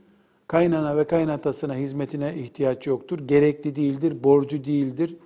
[0.49, 3.19] Kaynana ve kaynatasına hizmetine ihtiyaç yoktur.
[3.19, 5.17] Gerekli değildir, borcu değildir.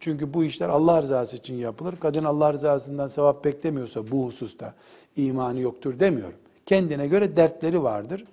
[0.00, 1.96] Çünkü bu işler Allah rızası için yapılır.
[1.96, 4.74] Kadın Allah rızasından sevap beklemiyorsa bu hususta
[5.16, 6.38] imanı yoktur demiyorum.
[6.66, 8.24] Kendine göre dertleri vardır.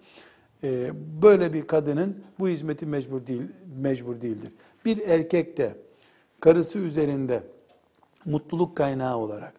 [0.64, 3.42] Ee, böyle bir kadının bu hizmeti mecbur değil
[3.82, 4.52] mecbur değildir.
[4.86, 5.76] Bir erkek de
[6.40, 7.44] karısı üzerinde
[8.26, 9.54] mutluluk kaynağı olarak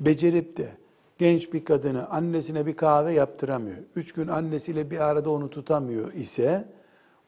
[0.00, 0.68] becerip de
[1.18, 6.68] genç bir kadını annesine bir kahve yaptıramıyor, üç gün annesiyle bir arada onu tutamıyor ise,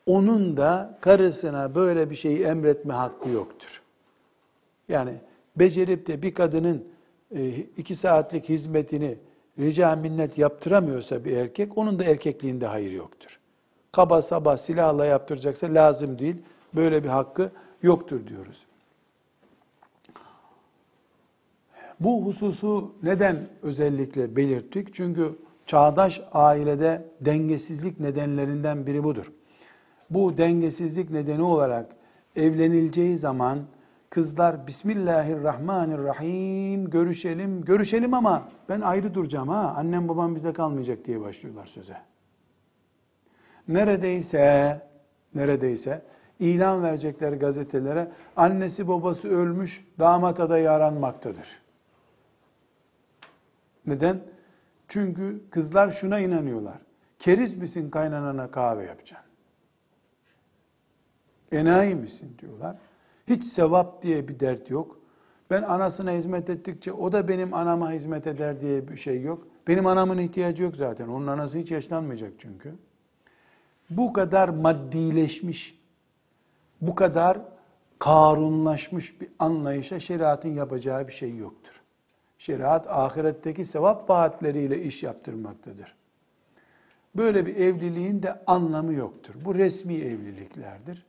[0.06, 3.82] onun da karısına böyle bir şeyi emretme hakkı yoktur.
[4.88, 5.14] Yani
[5.56, 6.84] becerip de bir kadının
[7.34, 9.18] e, iki saatlik hizmetini
[9.58, 13.38] rica minnet yaptıramıyorsa bir erkek, onun da erkekliğinde hayır yoktur.
[13.92, 16.36] Kaba saba silahla yaptıracaksa lazım değil,
[16.74, 17.50] böyle bir hakkı
[17.82, 18.66] yoktur diyoruz.
[22.00, 24.94] Bu hususu neden özellikle belirttik?
[24.94, 29.32] Çünkü çağdaş ailede dengesizlik nedenlerinden biri budur.
[30.10, 31.86] Bu dengesizlik nedeni olarak
[32.36, 33.58] evlenileceği zaman
[34.10, 41.66] kızlar Bismillahirrahmanirrahim görüşelim, görüşelim ama ben ayrı duracağım ha, annem babam bize kalmayacak diye başlıyorlar
[41.66, 41.96] söze.
[43.68, 44.80] Neredeyse,
[45.34, 46.02] neredeyse
[46.38, 51.59] ilan verecekler gazetelere, annesi babası ölmüş, damat adayı aranmaktadır.
[53.86, 54.20] Neden?
[54.88, 56.78] Çünkü kızlar şuna inanıyorlar.
[57.18, 59.30] Keriz misin kaynanana kahve yapacaksın?
[61.52, 62.76] Enayi misin diyorlar.
[63.28, 65.00] Hiç sevap diye bir dert yok.
[65.50, 69.46] Ben anasına hizmet ettikçe o da benim anama hizmet eder diye bir şey yok.
[69.68, 71.08] Benim anamın ihtiyacı yok zaten.
[71.08, 72.74] Onun anası hiç yaşlanmayacak çünkü.
[73.90, 75.80] Bu kadar maddileşmiş,
[76.80, 77.38] bu kadar
[77.98, 81.79] karunlaşmış bir anlayışa şeriatın yapacağı bir şey yoktur.
[82.40, 85.94] Şeriat ahiretteki sevap vaatleriyle iş yaptırmaktadır.
[87.16, 89.34] Böyle bir evliliğin de anlamı yoktur.
[89.44, 91.06] Bu resmi evliliklerdir.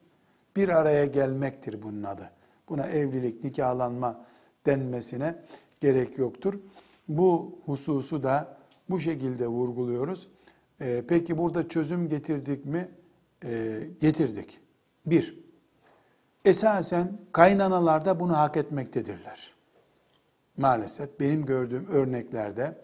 [0.55, 2.29] Bir araya gelmektir bunun adı.
[2.69, 4.25] Buna evlilik, nikahlanma
[4.65, 5.35] denmesine
[5.79, 6.59] gerek yoktur.
[7.07, 8.57] Bu hususu da
[8.89, 10.27] bu şekilde vurguluyoruz.
[10.81, 12.89] Ee, peki burada çözüm getirdik mi?
[13.45, 14.59] Ee, getirdik.
[15.05, 15.39] Bir,
[16.45, 19.60] esasen kaynanalar da bunu hak etmektedirler.
[20.57, 22.75] Maalesef benim gördüğüm örneklerde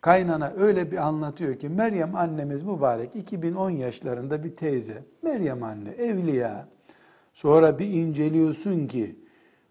[0.00, 5.04] kaynana öyle bir anlatıyor ki Meryem annemiz mübarek 2010 yaşlarında bir teyze.
[5.22, 6.68] Meryem anne evliya.
[7.34, 9.16] Sonra bir inceliyorsun ki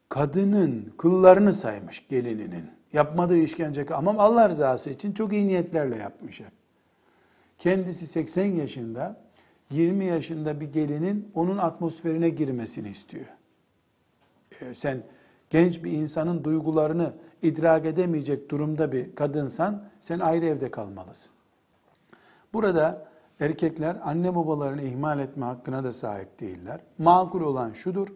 [0.10, 2.66] kadının kıllarını saymış gelininin.
[2.94, 6.52] Yapmadığı işkence ama Allah rızası için çok iyi niyetlerle yapmış hep.
[7.58, 9.22] Kendisi 80 yaşında,
[9.72, 13.26] 20 yaşında bir gelinin onun atmosferine girmesini istiyor.
[14.62, 15.04] Ee, sen
[15.50, 21.32] genç bir insanın duygularını idrak edemeyecek durumda bir kadınsan sen ayrı evde kalmalısın.
[22.54, 23.08] Burada
[23.40, 26.80] erkekler anne babalarını ihmal etme hakkına da sahip değiller.
[26.98, 28.08] Makul olan şudur.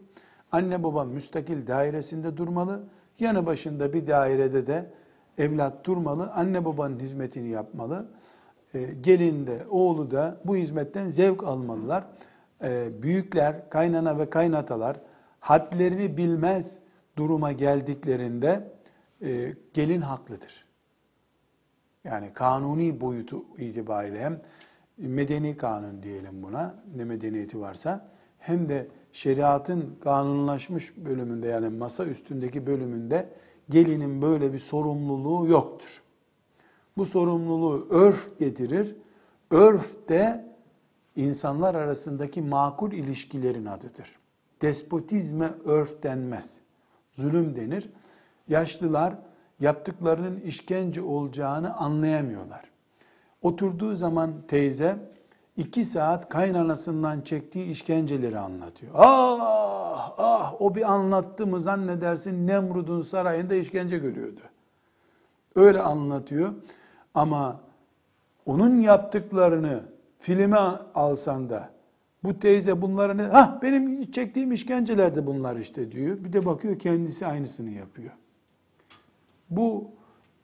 [0.51, 2.83] Anne baba müstakil dairesinde durmalı.
[3.19, 4.91] Yanı başında bir dairede de
[5.37, 6.31] evlat durmalı.
[6.31, 8.05] Anne babanın hizmetini yapmalı.
[8.73, 12.03] Ee, gelin de oğlu da bu hizmetten zevk almalılar.
[12.63, 14.97] Ee, büyükler, kaynana ve kaynatalar
[15.39, 16.75] hadlerini bilmez
[17.21, 18.71] duruma geldiklerinde
[19.21, 20.65] e, gelin haklıdır.
[22.03, 24.41] Yani kanuni boyutu itibariyle hem
[24.97, 32.65] medeni kanun diyelim buna, ne medeniyeti varsa, hem de şeriatın kanunlaşmış bölümünde yani masa üstündeki
[32.65, 33.29] bölümünde
[33.69, 36.01] gelinin böyle bir sorumluluğu yoktur.
[36.97, 38.95] Bu sorumluluğu örf getirir.
[39.51, 40.45] Örf de
[41.15, 44.19] insanlar arasındaki makul ilişkilerin adıdır.
[44.61, 46.61] Despotizme örf denmez.
[47.17, 47.89] Zulüm denir.
[48.47, 49.13] Yaşlılar
[49.59, 52.61] yaptıklarının işkence olacağını anlayamıyorlar.
[53.41, 54.97] Oturduğu zaman teyze
[55.57, 58.91] iki saat kaynanasından çektiği işkenceleri anlatıyor.
[58.95, 64.41] Ah ah o bir anlattı mı zannedersin Nemrud'un sarayında işkence görüyordu.
[65.55, 66.53] Öyle anlatıyor
[67.13, 67.59] ama
[68.45, 69.83] onun yaptıklarını
[70.19, 70.59] filme
[70.95, 71.69] alsan da
[72.23, 73.21] bu teyze bunları ne?
[73.21, 76.23] Ha benim çektiğim işkenceler de bunlar işte diyor.
[76.23, 78.11] Bir de bakıyor kendisi aynısını yapıyor.
[79.49, 79.91] Bu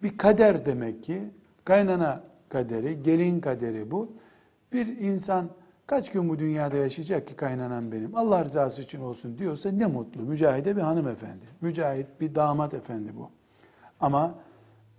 [0.04, 1.22] bir kader demek ki.
[1.66, 4.12] Kaynana kaderi, gelin kaderi bu.
[4.74, 5.50] Bir insan
[5.88, 10.22] kaç gün bu dünyada yaşayacak ki kaynanan benim, Allah rızası için olsun diyorsa ne mutlu.
[10.22, 13.30] Mücahide bir hanımefendi, mücahit bir damat efendi bu.
[14.00, 14.36] Ama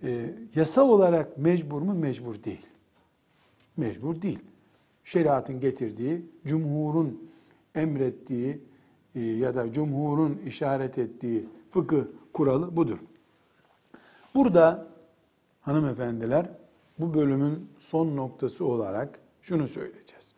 [0.03, 1.93] e, yasa olarak mecbur mu?
[1.93, 2.65] Mecbur değil.
[3.77, 4.39] Mecbur değil.
[5.09, 7.31] Şeriatın getirdiği, cumhurun
[7.75, 8.61] emrettiği
[9.15, 12.03] e, ya da cumhurun işaret ettiği fıkıh
[12.33, 12.97] kuralı budur.
[14.35, 14.87] Burada
[15.61, 16.49] hanımefendiler
[16.99, 20.33] bu bölümün son noktası olarak şunu söyleyeceğiz.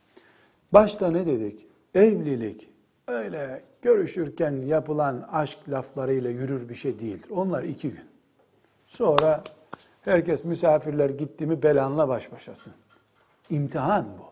[0.74, 1.68] Başta ne dedik?
[1.96, 2.70] Evlilik
[3.08, 7.30] öyle görüşürken yapılan aşk laflarıyla yürür bir şey değildir.
[7.30, 8.06] Onlar iki gün.
[8.88, 9.44] Sonra
[10.02, 12.74] herkes misafirler gitti mi belanla baş başasın.
[13.50, 14.31] İmtihan bu.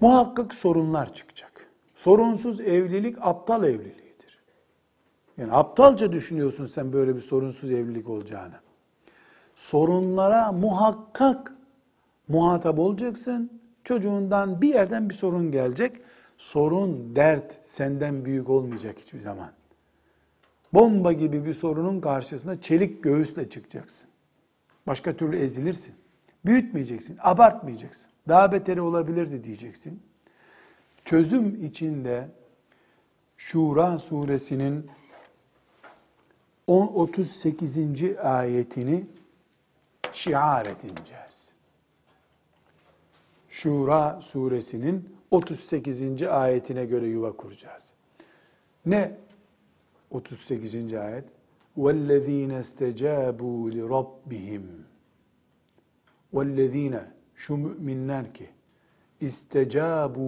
[0.00, 1.68] Muhakkak sorunlar çıkacak.
[1.94, 4.38] Sorunsuz evlilik aptal evliliğidir.
[5.36, 8.54] Yani aptalca düşünüyorsun sen böyle bir sorunsuz evlilik olacağını.
[9.56, 11.54] Sorunlara muhakkak
[12.28, 13.60] muhatap olacaksın.
[13.84, 15.96] Çocuğundan bir yerden bir sorun gelecek.
[16.38, 19.50] Sorun, dert senden büyük olmayacak hiçbir zaman.
[20.74, 24.08] Bomba gibi bir sorunun karşısına çelik göğüsle çıkacaksın.
[24.86, 25.94] Başka türlü ezilirsin.
[26.44, 28.10] Büyütmeyeceksin, abartmayacaksın.
[28.27, 30.03] Daha beteri olabilirdi diyeceksin.
[31.05, 32.29] Çözüm içinde
[33.37, 34.89] Şura suresinin
[36.67, 37.77] 10 38.
[38.23, 39.05] ayetini
[40.11, 41.49] şiar edineceğiz.
[43.49, 46.21] Şura suresinin 38.
[46.21, 47.93] ayetine göre yuva kuracağız.
[48.85, 49.17] Ne
[50.11, 50.93] 38.
[50.93, 51.25] ayet?
[51.77, 54.65] وَالَّذ۪ينَ اسْتَجَابُوا لِرَبِّهِمْ
[56.33, 56.95] وَالَّذ۪ينَ
[57.38, 58.50] şu müminler ki
[59.20, 60.20] istecabu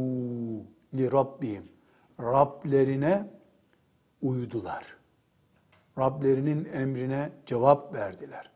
[0.94, 1.68] li rabbihim
[2.20, 3.30] Rablerine
[4.22, 4.96] uydular.
[5.98, 8.50] Rablerinin emrine cevap verdiler.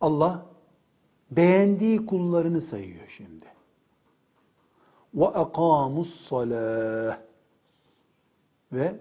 [0.00, 0.46] Allah
[1.30, 3.46] beğendiği kullarını sayıyor şimdi.
[5.14, 7.18] Ve akamus salah
[8.72, 9.00] ve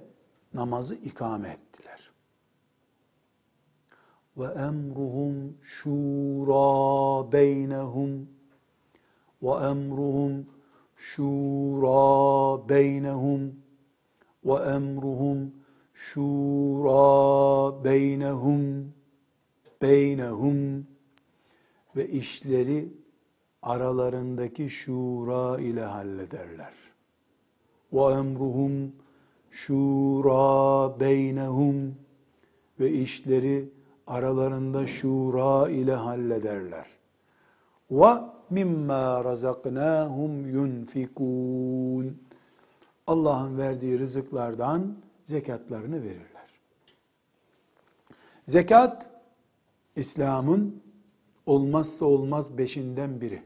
[0.53, 1.70] namazı ikame ettiler.
[4.37, 5.57] Beynehum
[9.41, 10.47] ve emruhum
[11.01, 13.55] şura beynehum
[14.45, 15.51] ve emruhum
[15.93, 18.93] şura beynehum
[19.81, 20.87] beynehum
[21.95, 22.93] ve işleri
[23.61, 26.73] aralarındaki şura ile hallederler.
[27.93, 28.91] Ve emruhum
[29.51, 31.95] şura beynehum
[32.79, 33.69] ve işleri
[34.07, 36.85] aralarında şura ile hallederler.
[37.91, 38.11] Ve
[38.49, 42.21] mimma razaknahum yunfikun.
[43.07, 44.95] Allah'ın verdiği rızıklardan
[45.25, 46.49] zekatlarını verirler.
[48.47, 49.09] Zekat
[49.95, 50.83] İslam'ın
[51.45, 53.41] olmazsa olmaz beşinden biri.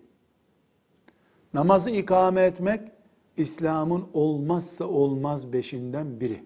[1.54, 2.92] Namazı ikame etmek
[3.38, 6.44] İslam'ın olmazsa olmaz beşinden biri.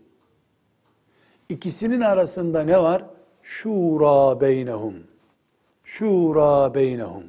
[1.50, 3.06] İkisinin arasında ne var?
[3.49, 4.95] Şura beynehum.
[5.85, 7.25] Şura beynehum.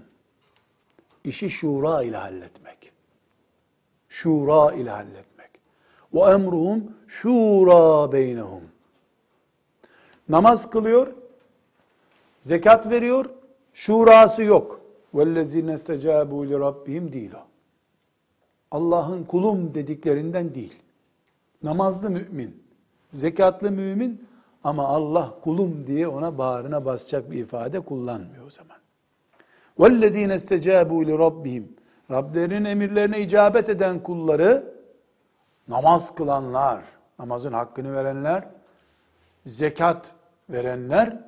[1.23, 2.91] İşi şura ile halletmek.
[4.09, 5.49] Şura ile halletmek.
[6.13, 8.63] Ve emruhum şura beynehum.
[10.29, 11.13] Namaz kılıyor,
[12.41, 13.25] zekat veriyor,
[13.73, 14.81] şurası yok.
[15.13, 17.45] وَالَّذِينَ اسْتَجَابُوا لِرَبِّهِمْ değil o.
[18.71, 20.73] Allah'ın kulum dediklerinden değil.
[21.63, 22.63] Namazlı mümin,
[23.13, 24.27] zekatlı mümin
[24.63, 28.77] ama Allah kulum diye ona bağrına basacak bir ifade kullanmıyor o zaman.
[29.79, 31.63] وَالَّذ۪ينَ اسْتَجَابُوا لِرَبِّهِمْ
[32.11, 34.75] Rablerinin emirlerine icabet eden kulları,
[35.67, 36.83] namaz kılanlar,
[37.19, 38.47] namazın hakkını verenler,
[39.45, 40.15] zekat
[40.49, 41.19] verenler,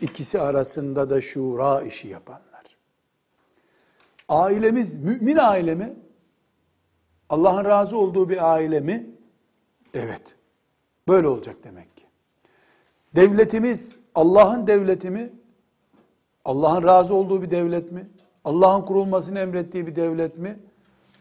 [0.00, 2.76] ikisi arasında da şura işi yapanlar.
[4.28, 5.94] Ailemiz mümin aile mi?
[7.28, 9.10] Allah'ın razı olduğu bir aile mi?
[9.94, 10.36] Evet.
[11.08, 11.93] Böyle olacak demek ki.
[13.15, 15.33] Devletimiz Allah'ın devleti mi?
[16.45, 18.09] Allah'ın razı olduğu bir devlet mi?
[18.43, 20.59] Allah'ın kurulmasını emrettiği bir devlet mi?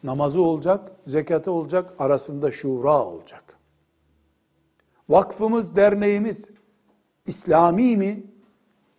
[0.05, 3.59] Namazı olacak, zekatı olacak, arasında şura olacak.
[5.09, 6.51] Vakfımız, derneğimiz
[7.26, 8.24] İslami mi?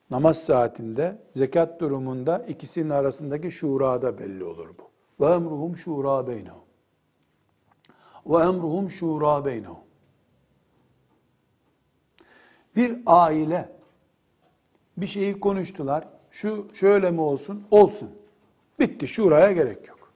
[0.10, 5.26] Namaz saatinde, zekat durumunda ikisinin arasındaki şurada belli olur bu.
[5.26, 6.64] Ve emruhum şura beynehum.
[8.26, 9.85] Ve emruhum şura beynehum.
[12.76, 13.72] Bir aile
[14.98, 16.08] bir şeyi konuştular.
[16.32, 17.68] Şu şöyle mi olsun?
[17.72, 18.10] Olsun.
[18.80, 19.08] Bitti.
[19.08, 20.14] Şuraya gerek yok.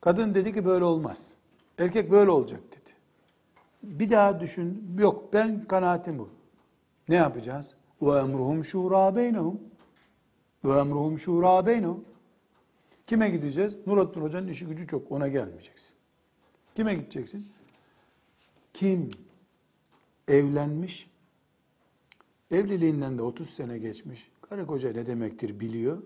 [0.00, 1.34] Kadın dedi ki böyle olmaz.
[1.78, 2.90] Erkek böyle olacak dedi.
[3.82, 4.96] Bir daha düşün.
[4.98, 6.28] Yok ben kanaatim bu.
[7.08, 7.74] Ne yapacağız?
[8.02, 9.60] Ve emruhum şura beynehum.
[10.64, 12.04] Ve emruhum şura beynehum.
[13.06, 13.86] Kime gideceğiz?
[13.86, 15.12] Nurattin Hoca'nın işi gücü çok.
[15.12, 15.90] Ona gelmeyeceksin.
[16.74, 17.46] Kime gideceksin?
[18.74, 19.10] Kim
[20.28, 21.10] evlenmiş,
[22.50, 26.02] evliliğinden de 30 sene geçmiş, karı koca ne demektir biliyor,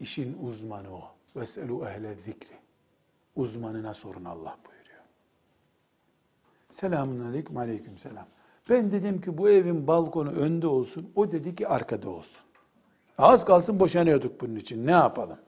[0.00, 1.04] işin uzmanı o.
[1.36, 2.54] Veselu ehle zikri.
[3.36, 5.02] Uzmanına sorun Allah buyuruyor.
[6.70, 8.26] Selamun aleyküm, aleyküm selam.
[8.70, 12.42] Ben dedim ki bu evin balkonu önde olsun, o dedi ki arkada olsun.
[13.18, 15.38] Az kalsın boşanıyorduk bunun için, ne yapalım?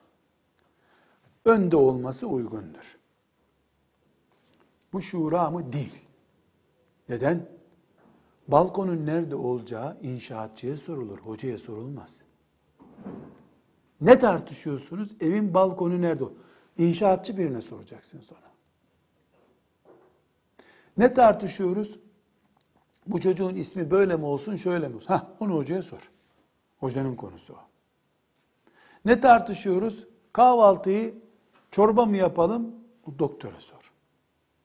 [1.44, 2.98] Önde olması uygundur.
[4.92, 5.72] Bu şura mı?
[5.72, 6.04] Değil.
[7.08, 7.46] Neden?
[8.52, 12.18] Balkonun nerede olacağı inşaatçıya sorulur, hocaya sorulmaz.
[14.00, 15.08] Ne tartışıyorsunuz?
[15.20, 16.24] Evin balkonu nerede?
[16.78, 18.52] İnşaatçı birine soracaksın sonra.
[20.96, 21.98] Ne tartışıyoruz?
[23.06, 25.08] Bu çocuğun ismi böyle mi olsun, şöyle mi olsun?
[25.08, 26.10] Hah, onu hocaya sor.
[26.80, 27.58] Hocanın konusu o.
[29.04, 30.06] Ne tartışıyoruz?
[30.32, 31.14] Kahvaltıyı
[31.70, 32.74] çorba mı yapalım?
[33.18, 33.92] Doktora sor.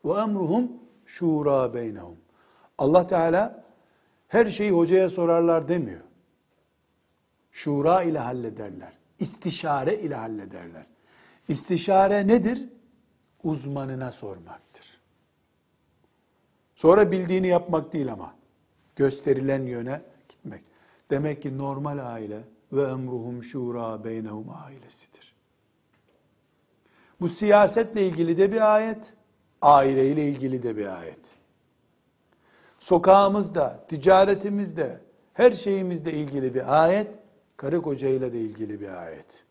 [0.05, 0.71] Ve emruhum
[1.05, 2.17] şura beynehum.
[2.77, 3.66] Allah Teala
[4.27, 6.01] her şeyi hocaya sorarlar demiyor.
[7.51, 8.93] Şura ile hallederler.
[9.19, 10.85] İstişare ile hallederler.
[11.47, 12.69] İstişare nedir?
[13.43, 14.99] Uzmanına sormaktır.
[16.75, 18.35] Sonra bildiğini yapmak değil ama.
[18.95, 20.63] Gösterilen yöne gitmek.
[21.09, 22.39] Demek ki normal aile
[22.71, 25.35] ve emruhum şura beynehum ailesidir.
[27.21, 29.13] Bu siyasetle ilgili de bir ayet,
[29.61, 31.36] aileyle ilgili de bir ayet
[32.86, 35.00] Sokağımızda, ticaretimizde,
[35.34, 37.18] her şeyimizle ilgili bir ayet,
[37.56, 39.44] karı kocayla da ilgili bir ayet.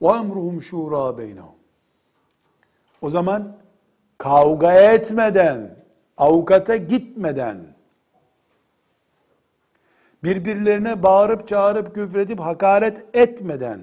[0.00, 1.54] وَاَمْرُهُمْ شُورَى بَيْنَهُمْ
[3.02, 3.56] O zaman
[4.18, 5.84] kavga etmeden,
[6.16, 7.74] avukata gitmeden,
[10.24, 13.80] birbirlerine bağırıp çağırıp küfredip hakaret etmeden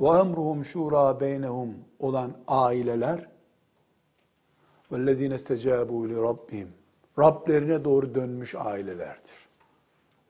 [0.00, 1.68] وَاَمْرُهُمْ شُورَى بَيْنَهُمْ
[1.98, 3.26] olan aileler
[4.92, 6.66] وَالَّذ۪ينَ اسْتَجَابُوا لِرَبِّهِمْ
[7.19, 9.47] Rablerine doğru dönmüş ailelerdir.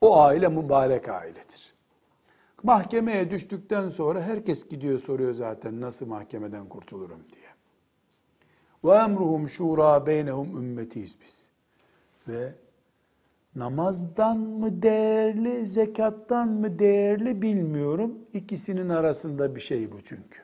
[0.00, 1.74] O aile mübarek ailedir.
[2.62, 7.48] Mahkemeye düştükten sonra herkes gidiyor soruyor zaten nasıl mahkemeden kurtulurum diye.
[8.84, 11.48] Ve emruhum şura beynehum ümmetiyiz biz.
[12.28, 12.54] Ve
[13.54, 18.18] namazdan mı değerli, zekattan mı değerli bilmiyorum.
[18.32, 20.40] İkisinin arasında bir şey bu çünkü.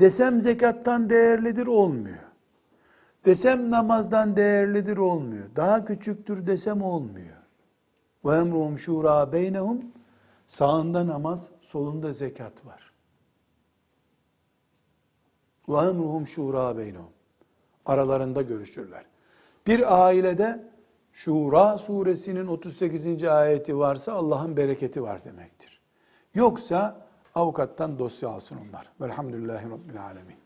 [0.00, 2.33] Desem zekattan değerlidir olmuyor.
[3.24, 5.44] Desem namazdan değerlidir olmuyor.
[5.56, 7.36] Daha küçüktür desem olmuyor.
[8.24, 9.84] Ve emruhum şura beynehum
[10.46, 12.92] sağında namaz, solunda zekat var.
[15.68, 17.12] Ve emruhum şura beynehum.
[17.86, 19.04] Aralarında görüşürler.
[19.66, 20.74] Bir ailede
[21.14, 23.24] Şura suresinin 38.
[23.24, 25.80] ayeti varsa Allah'ın bereketi var demektir.
[26.34, 28.92] Yoksa avukattan dosya alsın onlar.
[29.00, 30.43] Velhamdülillahi Rabbil Alemin.